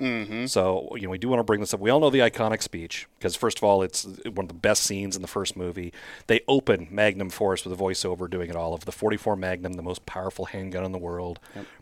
Mm-hmm. 0.00 0.46
So 0.46 0.94
you 0.96 1.02
know, 1.02 1.10
we 1.10 1.18
do 1.18 1.28
want 1.28 1.38
to 1.38 1.44
bring 1.44 1.60
this 1.60 1.72
up. 1.72 1.78
We 1.80 1.88
all 1.88 2.00
know 2.00 2.10
the 2.10 2.18
iconic 2.18 2.62
speech 2.62 3.06
because, 3.18 3.36
first 3.36 3.58
of 3.58 3.64
all, 3.64 3.82
it's 3.82 4.04
one 4.24 4.44
of 4.44 4.48
the 4.48 4.54
best 4.54 4.82
scenes 4.82 5.14
in 5.14 5.22
the 5.22 5.28
first 5.28 5.56
movie. 5.56 5.92
They 6.26 6.40
open 6.48 6.88
Magnum 6.90 7.30
Force 7.30 7.64
with 7.64 7.78
a 7.78 7.82
voiceover 7.82 8.28
doing 8.28 8.50
it 8.50 8.56
all 8.56 8.74
of 8.74 8.84
the 8.86 8.92
44 8.92 9.36
Magnum, 9.36 9.74
the 9.74 9.82
most 9.82 10.04
powerful 10.04 10.46
handgun 10.46 10.84
in 10.84 10.90
the 10.92 10.98
world, 10.98 11.38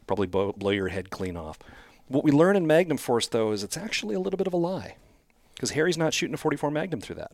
probably 0.06 0.26
blow, 0.26 0.52
blow 0.52 0.70
your 0.70 0.88
head 0.88 1.08
clean 1.08 1.36
off. 1.38 1.58
What 2.08 2.22
we 2.22 2.30
learn 2.30 2.54
in 2.54 2.66
Magnum 2.66 2.98
Force, 2.98 3.26
though, 3.28 3.50
is 3.52 3.64
it's 3.64 3.78
actually 3.78 4.14
a 4.14 4.20
little 4.20 4.36
bit 4.36 4.46
of 4.46 4.52
a 4.52 4.58
lie 4.58 4.96
because 5.62 5.76
Harry's 5.76 5.96
not 5.96 6.12
shooting 6.12 6.34
a 6.34 6.36
44 6.36 6.72
Magnum 6.72 7.00
through 7.00 7.14
that. 7.14 7.30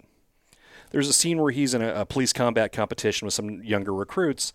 There's 0.91 1.09
a 1.09 1.15
scene 1.15 1.39
where 1.39 1.51
he's 1.51 1.73
in 1.73 1.81
a, 1.81 2.03
a 2.03 2.05
police 2.05 2.35
combat 2.35 2.73
competition 2.73 3.25
with 3.25 3.33
some 3.33 3.63
younger 3.63 3.95
recruits, 3.95 4.53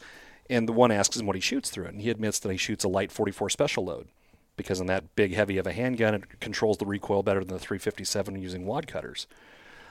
and 0.47 0.69
the 0.69 0.73
one 0.73 0.91
asks 0.91 1.17
him 1.17 1.25
what 1.25 1.35
he 1.35 1.41
shoots 1.41 1.71
through 1.71 1.85
it, 1.85 1.93
and 1.93 2.01
he 2.03 2.11
admits 2.11 2.37
that 2.37 2.51
he 2.51 2.57
shoots 2.57 2.83
a 2.83 2.87
light 2.87 3.11
44 3.11 3.49
special 3.49 3.83
load 3.83 4.09
because 4.57 4.79
in 4.79 4.85
that 4.85 5.15
big 5.15 5.33
heavy 5.33 5.57
of 5.57 5.65
a 5.65 5.73
handgun, 5.73 6.13
it 6.13 6.39
controls 6.39 6.77
the 6.77 6.85
recoil 6.85 7.23
better 7.23 7.39
than 7.39 7.55
the 7.55 7.59
357 7.59 8.39
using 8.39 8.67
wad 8.67 8.85
cutters. 8.85 9.25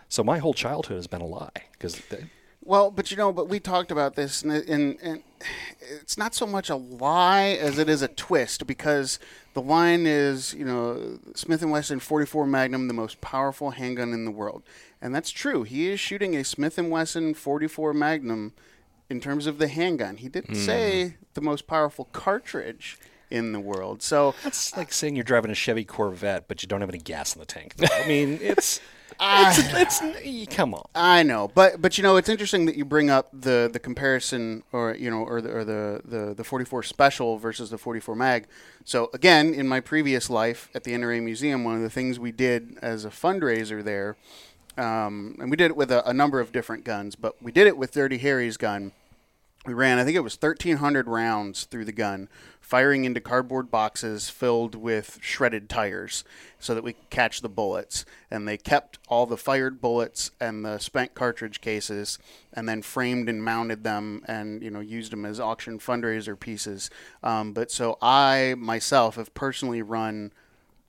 So 0.09 0.23
my 0.23 0.39
whole 0.39 0.55
childhood 0.55 0.99
has 0.99 1.09
been 1.09 1.21
a 1.21 1.27
lie 1.27 1.51
because 1.73 2.01
Well, 2.65 2.91
but 2.91 3.11
you 3.11 3.17
know, 3.17 3.33
but 3.33 3.49
we 3.49 3.59
talked 3.59 3.91
about 3.91 4.15
this, 4.15 4.43
and, 4.43 4.53
and, 4.53 4.99
and 5.03 5.23
it's 5.81 6.17
not 6.17 6.35
so 6.35 6.47
much 6.47 6.71
a 6.71 6.77
lie 6.77 7.59
as 7.61 7.79
it 7.79 7.89
is 7.89 8.03
a 8.03 8.09
twist 8.09 8.67
because 8.67 9.19
the 9.55 9.61
line 9.61 10.07
is, 10.07 10.55
you 10.55 10.65
know, 10.65 11.19
Smith 11.35 11.63
and 11.63 11.73
Wesson 11.73 11.99
44 11.99 12.47
Magnum, 12.47 12.87
the 12.87 12.95
most 12.95 13.21
powerful 13.21 13.73
handgun 13.73 14.13
in 14.13 14.25
the 14.25 14.31
world, 14.31 14.63
and 15.01 15.13
that's 15.13 15.31
true. 15.31 15.65
He 15.65 15.89
is 15.89 15.99
shooting 15.99 16.37
a 16.37 16.45
Smith 16.45 16.79
and 16.79 16.91
Wesson 16.91 17.35
44 17.35 17.93
Magnum 17.95 18.53
in 19.11 19.21
terms 19.21 19.47
of 19.47 19.59
the 19.59 19.69
handgun. 19.69 20.17
He 20.17 20.29
didn't 20.29 20.55
mm-hmm. 20.55 20.65
say 20.65 21.17
the 21.35 21.41
most 21.41 21.67
powerful 21.67 22.09
cartridge 22.13 22.97
in 23.33 23.53
the 23.53 23.61
world. 23.61 24.03
So 24.03 24.35
that's 24.45 24.77
like 24.77 24.93
saying 24.93 25.17
you're 25.17 25.25
driving 25.25 25.51
a 25.51 25.55
Chevy 25.55 25.85
Corvette, 25.85 26.47
but 26.47 26.63
you 26.63 26.69
don't 26.69 26.81
have 26.81 26.91
any 26.91 26.99
gas 26.99 27.35
in 27.35 27.41
the 27.41 27.47
tank. 27.47 27.75
I 27.81 28.07
mean, 28.07 28.39
it's 28.41 28.81
it's, 29.21 30.01
it's 30.03 30.55
come 30.55 30.75
on. 30.75 30.85
I 30.95 31.23
know, 31.23 31.51
but 31.55 31.81
but 31.81 31.99
you 31.99 32.03
know, 32.03 32.17
it's 32.17 32.29
interesting 32.29 32.67
that 32.67 32.77
you 32.77 32.85
bring 32.85 33.11
up 33.11 33.29
the 33.33 33.69
the 33.73 33.79
comparison, 33.79 34.63
or 34.73 34.95
you 34.95 35.11
know, 35.11 35.23
or 35.25 35.41
the 35.41 35.51
or 35.51 35.65
the 35.65 36.01
the, 36.05 36.35
the 36.35 36.45
44 36.45 36.83
special 36.83 37.39
versus 37.39 37.71
the 37.71 37.79
44 37.79 38.15
mag. 38.15 38.47
So 38.85 39.11
again, 39.15 39.55
in 39.55 39.69
my 39.69 39.81
previous 39.81 40.29
life 40.29 40.69
at 40.75 40.85
the 40.85 40.93
NRA 40.93 41.23
Museum, 41.23 41.65
one 41.65 41.77
of 41.77 41.83
the 41.83 41.91
things 41.91 42.19
we 42.19 42.33
did 42.33 42.79
as 42.83 43.05
a 43.05 43.11
fundraiser 43.11 43.83
there, 43.83 44.17
um, 44.77 45.37
and 45.41 45.51
we 45.51 45.57
did 45.57 45.71
it 45.71 45.77
with 45.77 45.91
a, 45.91 46.09
a 46.09 46.15
number 46.15 46.41
of 46.41 46.53
different 46.53 46.85
guns, 46.85 47.15
but 47.15 47.41
we 47.43 47.53
did 47.53 47.67
it 47.67 47.77
with 47.77 47.93
Dirty 47.93 48.19
Harry's 48.19 48.57
gun. 48.57 48.93
We 49.65 49.75
ran, 49.75 49.99
I 49.99 50.05
think 50.05 50.17
it 50.17 50.21
was 50.21 50.35
1,300 50.35 51.07
rounds 51.07 51.65
through 51.67 51.85
the 51.85 51.93
gun, 51.93 52.29
firing 52.73 53.05
into 53.05 53.21
cardboard 53.21 53.71
boxes 53.71 54.31
filled 54.31 54.75
with 54.75 55.19
shredded 55.21 55.69
tires 55.69 56.25
so 56.59 56.75
that 56.75 56.83
we 56.83 56.95
could 56.95 57.11
catch 57.11 57.43
the 57.43 57.49
bullets. 57.51 58.07
And 58.31 58.49
they 58.49 58.57
kept 58.57 58.99
all 59.09 59.27
the 59.27 59.37
fired 59.37 59.79
bullets 59.79 60.31
and 60.41 60.65
the 60.65 60.79
spent 60.79 61.13
cartridge 61.13 61.61
cases 61.61 62.19
and 62.51 62.67
then 62.67 62.81
framed 62.81 63.29
and 63.29 63.45
mounted 63.45 63.85
them 63.85 64.25
and, 64.27 64.63
you 64.63 64.71
know, 64.71 64.81
used 64.81 65.13
them 65.13 65.27
as 65.27 65.39
auction 65.39 65.81
fundraiser 65.81 66.41
pieces. 66.41 66.89
Um, 67.23 67.53
but 67.53 67.71
so 67.71 67.99
I 68.01 68.55
myself 68.57 69.17
have 69.17 69.35
personally 69.35 69.83
run 69.83 70.33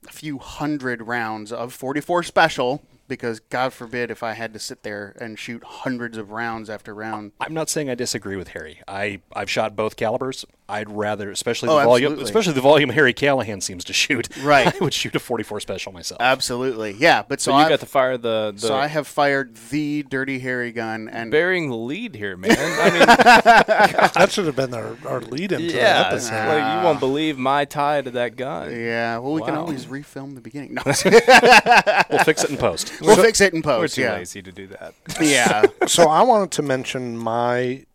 a 0.08 0.12
few 0.14 0.38
hundred 0.38 1.02
rounds 1.02 1.52
of 1.52 1.74
44 1.74 2.24
special 2.24 2.82
because 3.08 3.40
God 3.40 3.74
forbid 3.74 4.10
if 4.12 4.24
I 4.24 4.34
had 4.34 4.54
to 4.54 4.60
sit 4.60 4.84
there 4.84 5.16
and 5.20 5.38
shoot 5.38 5.64
hundreds 5.64 6.18
of 6.18 6.32
rounds 6.32 6.70
after 6.70 6.94
round. 6.94 7.32
I'm 7.40 7.54
not 7.54 7.70
saying 7.70 7.90
I 7.90 7.96
disagree 7.96 8.36
with 8.36 8.50
Harry. 8.50 8.80
I 8.88 9.22
I've 9.36 9.50
shot 9.50 9.76
both 9.76 9.96
calibers. 9.96 10.46
I'd 10.70 10.90
rather, 10.90 11.30
especially 11.30 11.70
Oh, 11.70 11.78
the 11.78 11.84
volume, 11.84 12.14
absolutely. 12.14 12.24
especially 12.24 12.54
the 12.54 12.62
volume 12.62 12.90
Harry 12.92 13.14
Callahan 13.14 13.60
seems 13.62 13.84
to 13.84 13.94
shoot. 13.94 14.30
Right. 14.44 14.74
I 14.74 14.84
would 14.84 14.94
shoot 14.94 15.14
a 15.16 15.20
44 15.20 15.60
special 15.60 15.92
myself. 15.92 16.20
Absolutely, 16.22 16.94
yeah. 16.94 17.22
But 17.28 17.40
so, 17.42 17.52
So 17.52 17.58
you 17.58 17.66
I 17.66 17.70
got 17.70 17.82
to 17.82 17.86
fire 17.86 18.18
the, 18.18 18.52
the 18.56 18.60
so 18.68 18.76
I 18.76 18.88
have 18.88 19.06
fired 19.08 19.56
the 19.70 20.04
Dirty 20.04 20.40
Harry 20.40 20.72
gun, 20.72 21.08
and 21.10 21.30
bearing 21.32 21.70
the 21.70 21.76
lead 21.76 22.16
here, 22.16 22.36
man. 22.38 22.52
I 22.58 22.90
mean, 22.90 23.00
That 24.14 24.32
should 24.32 24.46
have 24.46 24.56
been 24.56 24.74
our, 24.74 24.98
our 25.06 25.20
lead 25.22 25.52
into 25.52 25.68
the 25.68 25.74
yeah, 25.78 26.06
episode. 26.08 26.34
like 26.48 26.78
you 26.80 26.86
won't 26.86 27.00
believe 27.00 27.38
my 27.38 27.66
tie 27.66 28.02
to 28.02 28.12
that 28.12 28.36
gun. 28.38 28.72
yeah, 28.72 29.18
well, 29.18 29.34
we 29.34 29.42
can 29.42 29.56
always 29.56 29.86
refilm 29.86 30.34
the 30.36 30.42
beginning. 30.42 30.74
No, 30.76 30.82
We'll 30.86 32.24
fix 32.24 32.44
it 32.44 32.50
in 32.50 32.58
post. 32.58 32.93
We'll 33.02 33.16
fix 33.16 33.42
it 33.42 33.54
in 33.54 33.62
post. 33.62 33.78
We're 33.78 33.84
post. 33.84 33.96
too 33.96 34.02
yeah, 34.02 34.14
lazy 34.14 34.42
to 34.42 34.52
do 34.52 34.68
that. 34.68 34.94
yeah. 35.22 35.64
so 35.88 36.10
I 36.10 36.22
wanted 36.24 36.52
to 36.52 36.62
mention 36.62 37.18
my 37.18 37.86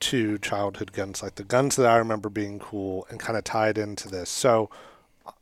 two 0.00 0.38
childhood 0.38 0.92
guns, 0.92 1.22
like 1.22 1.36
the 1.36 1.44
guns 1.44 1.76
that 1.76 1.86
I 1.86 1.96
remember 1.96 2.28
being 2.28 2.58
cool, 2.58 3.06
and 3.10 3.18
kind 3.18 3.36
of 3.36 3.44
tied 3.44 3.78
into 3.78 4.08
this. 4.08 4.28
So 4.28 4.70
uh, 5.26 5.32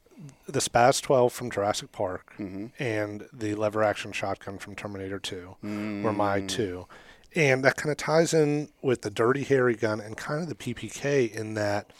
the 0.46 0.60
SPAS 0.60 1.00
12 1.00 1.32
from 1.32 1.50
Jurassic 1.50 1.92
Park 1.92 2.34
mm-hmm. 2.38 2.66
and 2.78 3.28
the 3.32 3.54
lever 3.54 3.82
action 3.82 4.12
shotgun 4.12 4.58
from 4.58 4.74
Terminator 4.74 5.18
2 5.18 5.56
were 5.62 6.12
my 6.12 6.40
mm. 6.40 6.48
two. 6.48 6.86
And 7.36 7.64
that 7.64 7.76
kind 7.76 7.90
of 7.90 7.96
ties 7.96 8.32
in 8.32 8.68
with 8.80 9.02
the 9.02 9.10
Dirty 9.10 9.42
Harry 9.42 9.74
gun 9.74 10.00
and 10.00 10.16
kind 10.16 10.40
of 10.40 10.48
the 10.48 10.54
PPK 10.54 11.34
in 11.34 11.54
that 11.54 11.90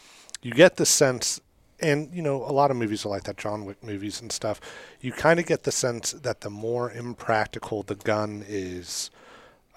you 0.45 0.53
get 0.53 0.77
the 0.77 0.87
sense, 0.87 1.41
and 1.81 2.13
you 2.15 2.23
know, 2.23 2.37
a 2.45 2.53
lot 2.53 2.71
of 2.71 2.77
movies 2.77 3.05
are 3.05 3.09
like 3.09 3.25
that, 3.25 3.37
John 3.37 3.65
Wick 3.65 3.83
movies 3.83 4.21
and 4.21 4.31
stuff. 4.31 4.61
You 5.01 5.13
kind 5.13 5.41
of 5.41 5.47
get 5.47 5.65
the 5.65 5.73
sense 5.73 6.13
that 6.13 6.41
the 6.41 6.51
more 6.51 6.91
impractical 6.91 7.83
the 7.83 7.95
gun 7.95 8.45
is, 8.47 9.11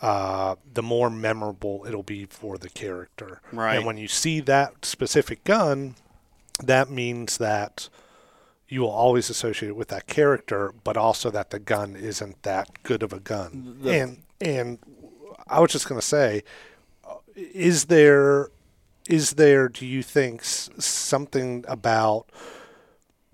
uh, 0.02 0.56
the 0.72 0.84
more 0.84 1.10
memorable 1.10 1.86
it'll 1.88 2.04
be 2.04 2.26
for 2.26 2.58
the 2.58 2.70
character. 2.70 3.42
Right. 3.52 3.76
And 3.76 3.86
when 3.86 3.98
you 3.98 4.08
see 4.08 4.40
that 4.42 4.86
specific 4.86 5.44
gun, 5.44 5.96
that 6.64 6.90
means 6.90 7.38
that 7.38 7.90
you 8.70 8.82
will 8.82 8.92
always 8.92 9.30
associate 9.30 9.70
it 9.70 9.76
with 9.76 9.88
that 9.90 10.08
character, 10.08 10.74
but 10.84 10.98
also 10.98 11.30
that 11.32 11.52
the 11.52 11.60
gun 11.60 11.96
isn't 11.96 12.44
that 12.44 12.84
good 12.84 13.02
of 13.02 13.14
a 13.14 13.20
gun. 13.20 13.80
and 13.86 14.24
and 14.40 14.80
I 15.48 15.60
was 15.60 15.72
just 15.72 15.88
going 15.88 16.00
to 16.00 16.06
say, 16.06 16.44
uh, 17.08 17.16
is 17.36 17.86
there 17.86 18.50
is 19.08 19.32
there 19.32 19.70
do 19.70 19.86
you 19.86 20.04
think 20.04 20.44
something 20.44 21.64
about 21.68 22.30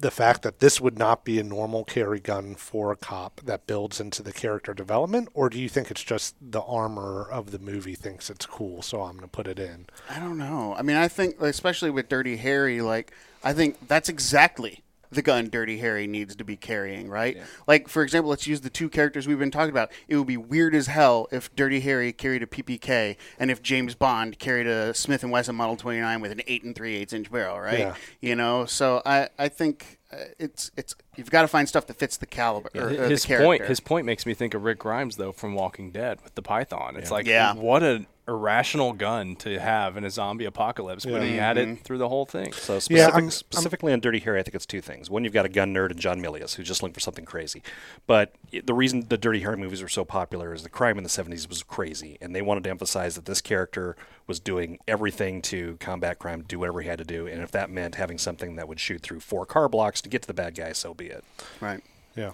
the 0.04 0.12
fact 0.12 0.42
that 0.42 0.60
this 0.60 0.82
would 0.82 0.98
not 0.98 1.24
be 1.24 1.40
a 1.40 1.44
normal 1.44 1.86
carry 1.86 2.20
gun 2.20 2.56
for 2.56 2.92
a 2.92 2.96
cop 2.96 3.40
that 3.46 3.66
builds 3.66 4.02
into 4.02 4.22
the 4.22 4.34
character 4.34 4.74
development, 4.74 5.30
or 5.34 5.50
do 5.50 5.58
you 5.58 5.70
think 5.70 5.90
it's 5.90 6.04
just 6.04 6.36
the 6.42 6.62
armorer 6.62 7.32
of 7.32 7.52
the 7.52 7.60
movie 7.60 7.96
thinks 7.96 8.30
it's 8.30 8.46
cool, 8.46 8.82
so 8.82 9.02
I'm 9.02 9.14
going 9.14 9.22
to 9.22 9.28
put 9.28 9.48
it 9.48 9.60
in? 9.60 9.86
I 10.10 10.20
don't 10.20 10.38
know. 10.38 10.76
I 10.78 10.82
mean, 10.82 10.98
I 10.98 11.08
think, 11.08 11.42
especially 11.42 11.90
with 11.90 12.10
Dirty 12.10 12.36
Harry, 12.36 12.82
like, 12.82 13.14
I 13.46 13.54
think 13.54 13.88
that's 13.88 14.10
exactly 14.10 14.83
the 15.14 15.22
gun 15.22 15.50
Dirty 15.50 15.78
Harry 15.80 16.08
needs 16.08 16.36
to 16.36 16.44
be 16.44 16.56
carrying, 16.58 17.10
right? 17.10 17.38
Like, 17.68 17.88
for 17.88 18.04
example, 18.04 18.30
let's 18.30 18.48
use 18.48 18.62
the 18.62 18.70
two 18.70 18.90
characters 18.90 19.28
we've 19.28 19.40
been 19.40 19.52
talking 19.52 19.72
about. 19.72 19.92
It 20.08 20.18
would 20.18 20.28
be 20.28 20.38
weird 20.38 20.76
as 20.76 20.88
hell 20.88 21.28
if 21.32 21.54
Dirty 21.56 21.80
Harry 21.82 22.12
carried 22.14 22.44
a 22.44 22.48
PPK 22.48 23.18
and 23.40 23.50
if 23.52 23.62
James 23.62 23.96
Bond 23.96 24.40
carried 24.40 24.68
a 24.68 24.94
Smith 24.94 25.24
and 25.24 25.32
Wesson 25.32 25.56
Model 25.56 25.76
29 25.78 26.22
with 26.22 26.32
an 26.32 26.42
eight 26.48 26.64
and 26.64 26.76
three 26.76 26.96
eighths 26.96 27.14
inch 27.14 27.32
barrel, 27.32 27.60
right? 27.60 27.80
Yeah. 27.80 27.96
You 28.22 28.36
know, 28.36 28.66
so 28.66 29.02
I, 29.06 29.30
I 29.38 29.50
think 29.50 30.00
uh, 30.12 30.18
it's 30.40 30.70
it's 30.78 30.96
you've 31.16 31.32
got 31.32 31.42
to 31.44 31.48
find 31.48 31.68
stuff 31.68 31.88
that 31.88 31.96
fits 31.98 32.18
the 32.18 32.26
caliber. 32.28 32.70
or, 32.76 32.90
his 32.90 33.22
the 33.24 33.28
character. 33.28 33.46
point 33.46 33.66
his 33.66 33.80
point 33.80 34.06
makes 34.06 34.26
me 34.26 34.34
think 34.34 34.54
of 34.54 34.64
Rick 34.64 34.80
Grimes 34.80 35.16
though 35.18 35.32
from 35.32 35.56
Walking 35.56 35.92
Dead 35.92 36.20
with 36.24 36.36
the 36.36 36.42
Python. 36.44 36.96
It's 36.98 37.10
like 37.12 37.26
Yeah. 37.26 37.54
what 37.56 37.82
an 37.84 38.06
irrational 38.28 38.94
gun 38.94 39.36
to 39.36 39.60
have 39.60 39.98
in 39.98 40.04
a 40.04 40.10
zombie 40.10 40.46
apocalypse, 40.46 41.06
but 41.06 41.24
he 41.24 41.36
had 41.36 41.58
it 41.58 41.68
mm-hmm. 41.68 41.84
through 41.84 41.98
the 41.98 42.08
whole 42.08 42.26
thing. 42.26 42.54
So 42.54 42.80
Yeah, 42.90 43.08
I'm- 43.08 43.16
I'm- 43.16 43.32
specifically 43.32 43.92
on 43.92 44.00
Dirty 44.00 44.20
Harry, 44.20 44.40
I 44.40 44.44
think 44.44 44.56
it's 44.56 44.66
two 44.66 44.80
things. 44.80 45.10
One, 45.10 45.24
you've 45.24 45.34
got 45.34 45.46
a 45.46 45.50
gun 45.50 45.74
nerd 45.74 45.92
and 45.92 46.00
John 46.00 46.22
Milius 46.22 46.56
who's 46.56 46.68
just 46.68 46.82
looking 46.82 46.94
for 46.94 47.02
something 47.02 47.26
crazy. 47.26 47.62
But 48.08 48.34
the 48.64 48.74
reason 48.74 49.08
the 49.10 49.18
Dirty 49.18 49.42
Harry 49.42 49.58
movies 49.58 49.82
were 49.82 49.90
so 49.90 50.06
popular 50.06 50.54
is 50.54 50.64
the 50.64 50.70
crime 50.70 50.98
in 50.98 51.04
the 51.04 51.10
70s 51.10 51.50
was 51.50 51.64
crazy, 51.64 52.18
and 52.22 52.34
they 52.34 52.42
wanted 52.42 52.64
to 52.64 52.70
emphasize 52.70 53.16
that 53.16 53.26
this 53.26 53.42
character 53.42 53.98
was 54.26 54.40
doing 54.40 54.80
everything 54.88 55.42
to 55.42 55.76
combat 55.82 56.18
crime, 56.20 56.44
do 56.48 56.60
whatever 56.60 56.82
he 56.82 56.88
had 56.88 57.00
to 57.00 57.06
do, 57.06 57.28
and 57.28 57.42
if 57.42 57.52
that 57.52 57.70
meant 57.70 57.96
having 57.96 58.18
something 58.18 58.56
that 58.56 58.68
would 58.68 58.80
shoot 58.80 59.02
through 59.02 59.20
four 59.20 59.46
car 59.46 59.68
blocks 59.68 60.02
to 60.02 60.10
get 60.10 60.22
to 60.22 60.28
the 60.28 60.34
bad 60.34 60.56
guy, 60.56 60.72
so 60.72 60.94
be 60.94 61.08
it. 61.08 61.24
right. 61.60 61.84
Yeah. 62.16 62.32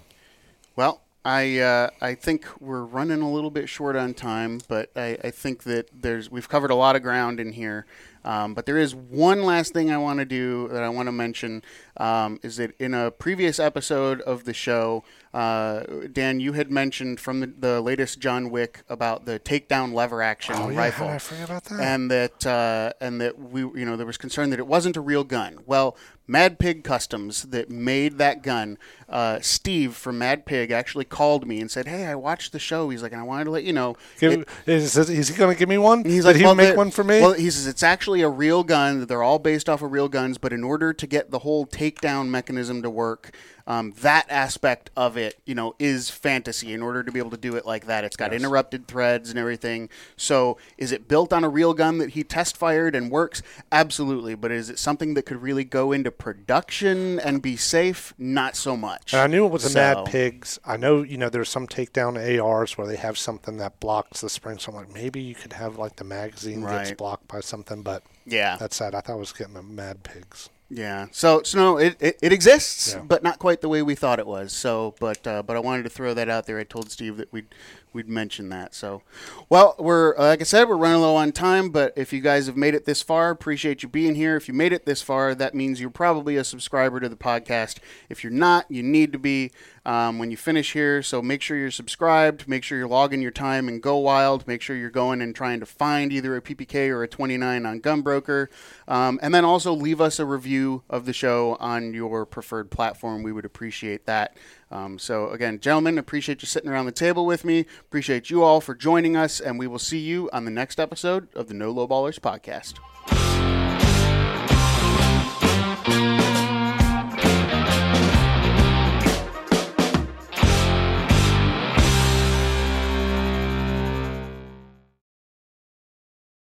Well, 0.75 1.01
I 1.29 1.59
uh, 1.59 1.89
I 2.01 2.15
think 2.15 2.47
we're 2.59 2.83
running 2.83 3.21
a 3.21 3.31
little 3.31 3.51
bit 3.51 3.69
short 3.69 3.95
on 3.95 4.15
time, 4.15 4.61
but 4.67 4.89
I, 4.95 5.15
I 5.23 5.29
think 5.29 5.63
that 5.63 5.87
there's 5.93 6.31
we've 6.31 6.49
covered 6.49 6.71
a 6.71 6.75
lot 6.75 6.95
of 6.95 7.03
ground 7.03 7.39
in 7.39 7.53
here. 7.53 7.85
Um, 8.25 8.53
but 8.53 8.65
there 8.65 8.77
is 8.77 8.93
one 8.93 9.43
last 9.43 9.71
thing 9.71 9.91
I 9.91 9.97
want 9.97 10.19
to 10.19 10.25
do 10.25 10.67
that 10.69 10.83
I 10.83 10.89
want 10.89 11.07
to 11.07 11.11
mention 11.13 11.63
um, 11.97 12.39
is 12.43 12.57
that 12.57 12.71
in 12.79 12.93
a 12.93 13.11
previous 13.11 13.59
episode 13.59 14.19
of 14.21 14.43
the 14.43 14.53
show, 14.53 15.05
uh, 15.33 15.83
Dan, 16.11 16.41
you 16.41 16.51
had 16.51 16.69
mentioned 16.69 17.19
from 17.21 17.39
the, 17.39 17.47
the 17.47 17.79
latest 17.81 18.19
John 18.19 18.49
Wick 18.49 18.81
about 18.89 19.23
the 19.25 19.39
takedown 19.39 19.93
lever 19.93 20.21
action 20.21 20.55
Oh, 20.57 20.67
yeah, 20.69 20.77
rifle 20.79 21.07
did 21.07 21.15
I 21.15 21.19
forget 21.19 21.49
about 21.49 21.63
that? 21.65 21.79
and 21.79 22.11
that 22.11 22.45
uh, 22.45 22.93
and 22.99 23.21
that 23.21 23.39
we 23.39 23.61
you 23.61 23.85
know 23.85 23.95
there 23.95 24.07
was 24.07 24.17
concern 24.17 24.49
that 24.49 24.59
it 24.59 24.67
wasn't 24.67 24.97
a 24.97 25.01
real 25.01 25.23
gun. 25.23 25.59
Well, 25.65 25.95
Mad 26.29 26.59
Pig 26.59 26.83
Customs 26.83 27.43
that 27.43 27.71
made 27.71 28.19
that 28.19 28.43
gun, 28.43 28.77
uh, 29.09 29.39
Steve 29.41 29.95
from 29.95 30.19
Mad 30.19 30.45
Pig 30.45 30.69
actually 30.69 31.05
called 31.05 31.47
me 31.47 31.59
and 31.59 31.71
said, 31.71 31.87
"Hey, 31.87 32.05
I 32.05 32.13
watched 32.13 32.51
the 32.51 32.59
show." 32.59 32.89
He's 32.89 33.01
like, 33.01 33.11
"And 33.11 33.19
I 33.19 33.23
wanted 33.23 33.45
to 33.45 33.49
let 33.49 33.63
you 33.63 33.73
know." 33.73 33.97
Give, 34.19 34.33
it- 34.33 34.47
is, 34.67 34.95
is 34.95 35.29
he 35.29 35.35
going 35.35 35.51
to 35.51 35.57
give 35.57 35.67
me 35.67 35.79
one? 35.79 36.05
He's 36.05 36.23
Did 36.23 36.27
like, 36.27 36.35
he 36.35 36.43
well, 36.43 36.53
make 36.53 36.77
one 36.77 36.91
for 36.91 37.03
me? 37.03 37.19
Well, 37.19 37.33
he 37.33 37.49
says 37.49 37.65
it's 37.65 37.81
actually 37.81 38.21
a 38.21 38.29
real 38.29 38.63
gun. 38.63 39.07
They're 39.07 39.23
all 39.23 39.39
based 39.39 39.67
off 39.67 39.81
of 39.81 39.91
real 39.91 40.07
guns, 40.07 40.37
but 40.37 40.53
in 40.53 40.63
order 40.63 40.93
to 40.93 41.07
get 41.07 41.31
the 41.31 41.39
whole 41.39 41.65
takedown 41.65 42.29
mechanism 42.29 42.83
to 42.83 42.91
work, 42.91 43.31
um, 43.65 43.93
that 44.01 44.25
aspect 44.29 44.89
of 44.97 45.15
it, 45.15 45.39
you 45.45 45.53
know, 45.53 45.75
is 45.77 46.09
fantasy. 46.09 46.73
In 46.73 46.81
order 46.81 47.03
to 47.03 47.11
be 47.11 47.19
able 47.19 47.29
to 47.29 47.37
do 47.37 47.55
it 47.55 47.65
like 47.67 47.85
that, 47.85 48.03
it's 48.03 48.15
got 48.15 48.33
interrupted 48.33 48.87
threads 48.87 49.29
and 49.29 49.37
everything. 49.37 49.89
So, 50.17 50.57
is 50.77 50.91
it 50.91 51.07
built 51.07 51.31
on 51.31 51.43
a 51.43 51.49
real 51.49 51.75
gun 51.75 51.99
that 51.99 52.11
he 52.11 52.23
test 52.23 52.57
fired 52.57 52.95
and 52.95 53.11
works? 53.11 53.43
Absolutely. 53.71 54.33
But 54.33 54.51
is 54.51 54.71
it 54.71 54.79
something 54.79 55.13
that 55.13 55.27
could 55.27 55.41
really 55.43 55.63
go 55.63 55.91
into 55.91 56.11
production 56.19 57.19
and 57.19 57.41
be 57.41 57.55
safe? 57.57 58.13
Not 58.19 58.55
so 58.55 58.77
much. 58.77 59.13
And 59.13 59.21
I 59.21 59.27
knew 59.27 59.45
it 59.45 59.51
was 59.51 59.63
the 59.63 59.69
So- 59.69 59.79
Mad 59.79 60.05
Pigs. 60.05 60.59
I 60.63 60.77
know, 60.77 61.01
you 61.01 61.17
know, 61.17 61.29
there's 61.29 61.49
some 61.49 61.67
takedown 61.67 62.15
ARs 62.39 62.77
where 62.77 62.85
they 62.85 62.97
have 62.97 63.17
something 63.17 63.57
that 63.57 63.79
blocks 63.79 64.21
the 64.21 64.29
spring. 64.29 64.59
So 64.59 64.71
I'm 64.71 64.75
like, 64.77 64.93
maybe 64.93 65.19
you 65.21 65.33
could 65.33 65.53
have 65.53 65.77
like 65.77 65.95
the 65.95 66.03
magazine 66.03 66.61
gets 66.61 66.91
blocked 66.91 67.27
by 67.27 67.39
something, 67.39 67.81
but 67.81 68.03
Yeah. 68.25 68.57
that's 68.59 68.75
sad. 68.75 68.93
I 68.93 69.01
thought 69.01 69.13
I 69.13 69.15
was 69.15 69.31
getting 69.33 69.55
the 69.55 69.63
Mad 69.63 70.03
Pigs. 70.03 70.49
Yeah. 70.71 71.07
So, 71.11 71.41
so 71.43 71.57
no, 71.57 71.77
it, 71.77 71.95
it, 71.99 72.19
it 72.21 72.31
exists, 72.31 72.93
Yeah. 72.93 73.01
but 73.01 73.23
not 73.23 73.39
quite 73.39 73.61
the 73.61 73.69
way 73.69 73.81
we 73.81 73.95
thought 73.95 74.19
it 74.19 74.27
was. 74.27 74.53
So, 74.53 74.93
but 74.99 75.25
uh, 75.25 75.41
but 75.41 75.55
I 75.55 75.59
wanted 75.59 75.83
to 75.83 75.89
throw 75.89 76.13
that 76.13 76.29
out 76.29 76.45
there. 76.45 76.59
I 76.59 76.63
told 76.63 76.91
Steve 76.91 77.17
that 77.17 77.33
we'd 77.33 77.47
we'd 77.91 78.07
mention 78.07 78.49
that. 78.49 78.75
So, 78.75 79.01
well, 79.49 79.75
we're 79.79 80.15
uh, 80.15 80.27
like 80.27 80.41
I 80.41 80.43
said, 80.43 80.69
we're 80.69 80.77
running 80.77 81.01
low 81.01 81.15
on 81.15 81.31
time. 81.31 81.69
But 81.71 81.93
if 81.95 82.13
you 82.13 82.21
guys 82.21 82.45
have 82.45 82.55
made 82.55 82.75
it 82.75 82.85
this 82.85 83.01
far, 83.01 83.31
appreciate 83.31 83.81
you 83.81 83.89
being 83.89 84.13
here. 84.13 84.35
If 84.35 84.47
you 84.47 84.53
made 84.53 84.71
it 84.71 84.85
this 84.85 85.01
far, 85.01 85.33
that 85.33 85.55
means 85.55 85.81
you're 85.81 85.89
probably 85.89 86.35
a 86.35 86.43
subscriber 86.43 86.99
to 86.99 87.09
the 87.09 87.15
podcast. 87.15 87.77
If 88.07 88.23
you're 88.23 88.31
not, 88.31 88.69
you 88.69 88.83
need 88.83 89.11
to 89.13 89.17
be 89.19 89.51
um, 89.89 90.19
when 90.19 90.29
you 90.29 90.37
finish 90.37 90.73
here. 90.73 91.01
So 91.01 91.19
make 91.19 91.41
sure 91.41 91.57
you're 91.57 91.71
subscribed. 91.71 92.47
Make 92.47 92.63
sure 92.63 92.77
you're 92.77 92.87
logging 92.87 93.23
your 93.23 93.31
time 93.31 93.67
and 93.67 93.81
go 93.81 93.97
wild. 93.97 94.47
Make 94.47 94.61
sure 94.61 94.75
you're 94.75 94.91
going 94.91 95.19
and 95.19 95.35
trying 95.35 95.59
to 95.61 95.65
find 95.65 96.13
either 96.13 96.35
a 96.35 96.41
PPK 96.43 96.89
or 96.89 97.01
a 97.01 97.07
29 97.07 97.65
on 97.65 97.81
GunBroker. 97.81 98.49
Um, 98.87 99.19
and 99.23 99.33
then 99.33 99.43
also 99.43 99.73
leave 99.73 99.99
us 99.99 100.19
a 100.19 100.25
review 100.25 100.83
of 100.91 101.07
the 101.07 101.13
show 101.13 101.57
on 101.59 101.95
your 101.95 102.27
preferred 102.27 102.69
platform. 102.69 103.23
We 103.23 103.31
would 103.31 103.45
appreciate 103.45 104.05
that. 104.05 104.37
Um, 104.69 104.99
so 104.99 105.31
again, 105.31 105.59
gentlemen, 105.59 105.97
appreciate 105.97 106.43
you 106.43 106.47
sitting 106.47 106.69
around 106.69 106.85
the 106.85 106.91
table 106.91 107.25
with 107.25 107.43
me. 107.43 107.65
Appreciate 107.81 108.29
you 108.29 108.43
all 108.43 108.61
for 108.61 108.75
joining 108.75 109.17
us, 109.17 109.39
and 109.39 109.57
we 109.57 109.65
will 109.65 109.79
see 109.79 109.97
you 109.97 110.29
on 110.31 110.45
the 110.45 110.51
next 110.51 110.79
episode 110.79 111.29
of 111.35 111.47
the 111.47 111.55
No 111.55 111.73
Lowballers 111.73 112.19
podcast. 112.19 112.75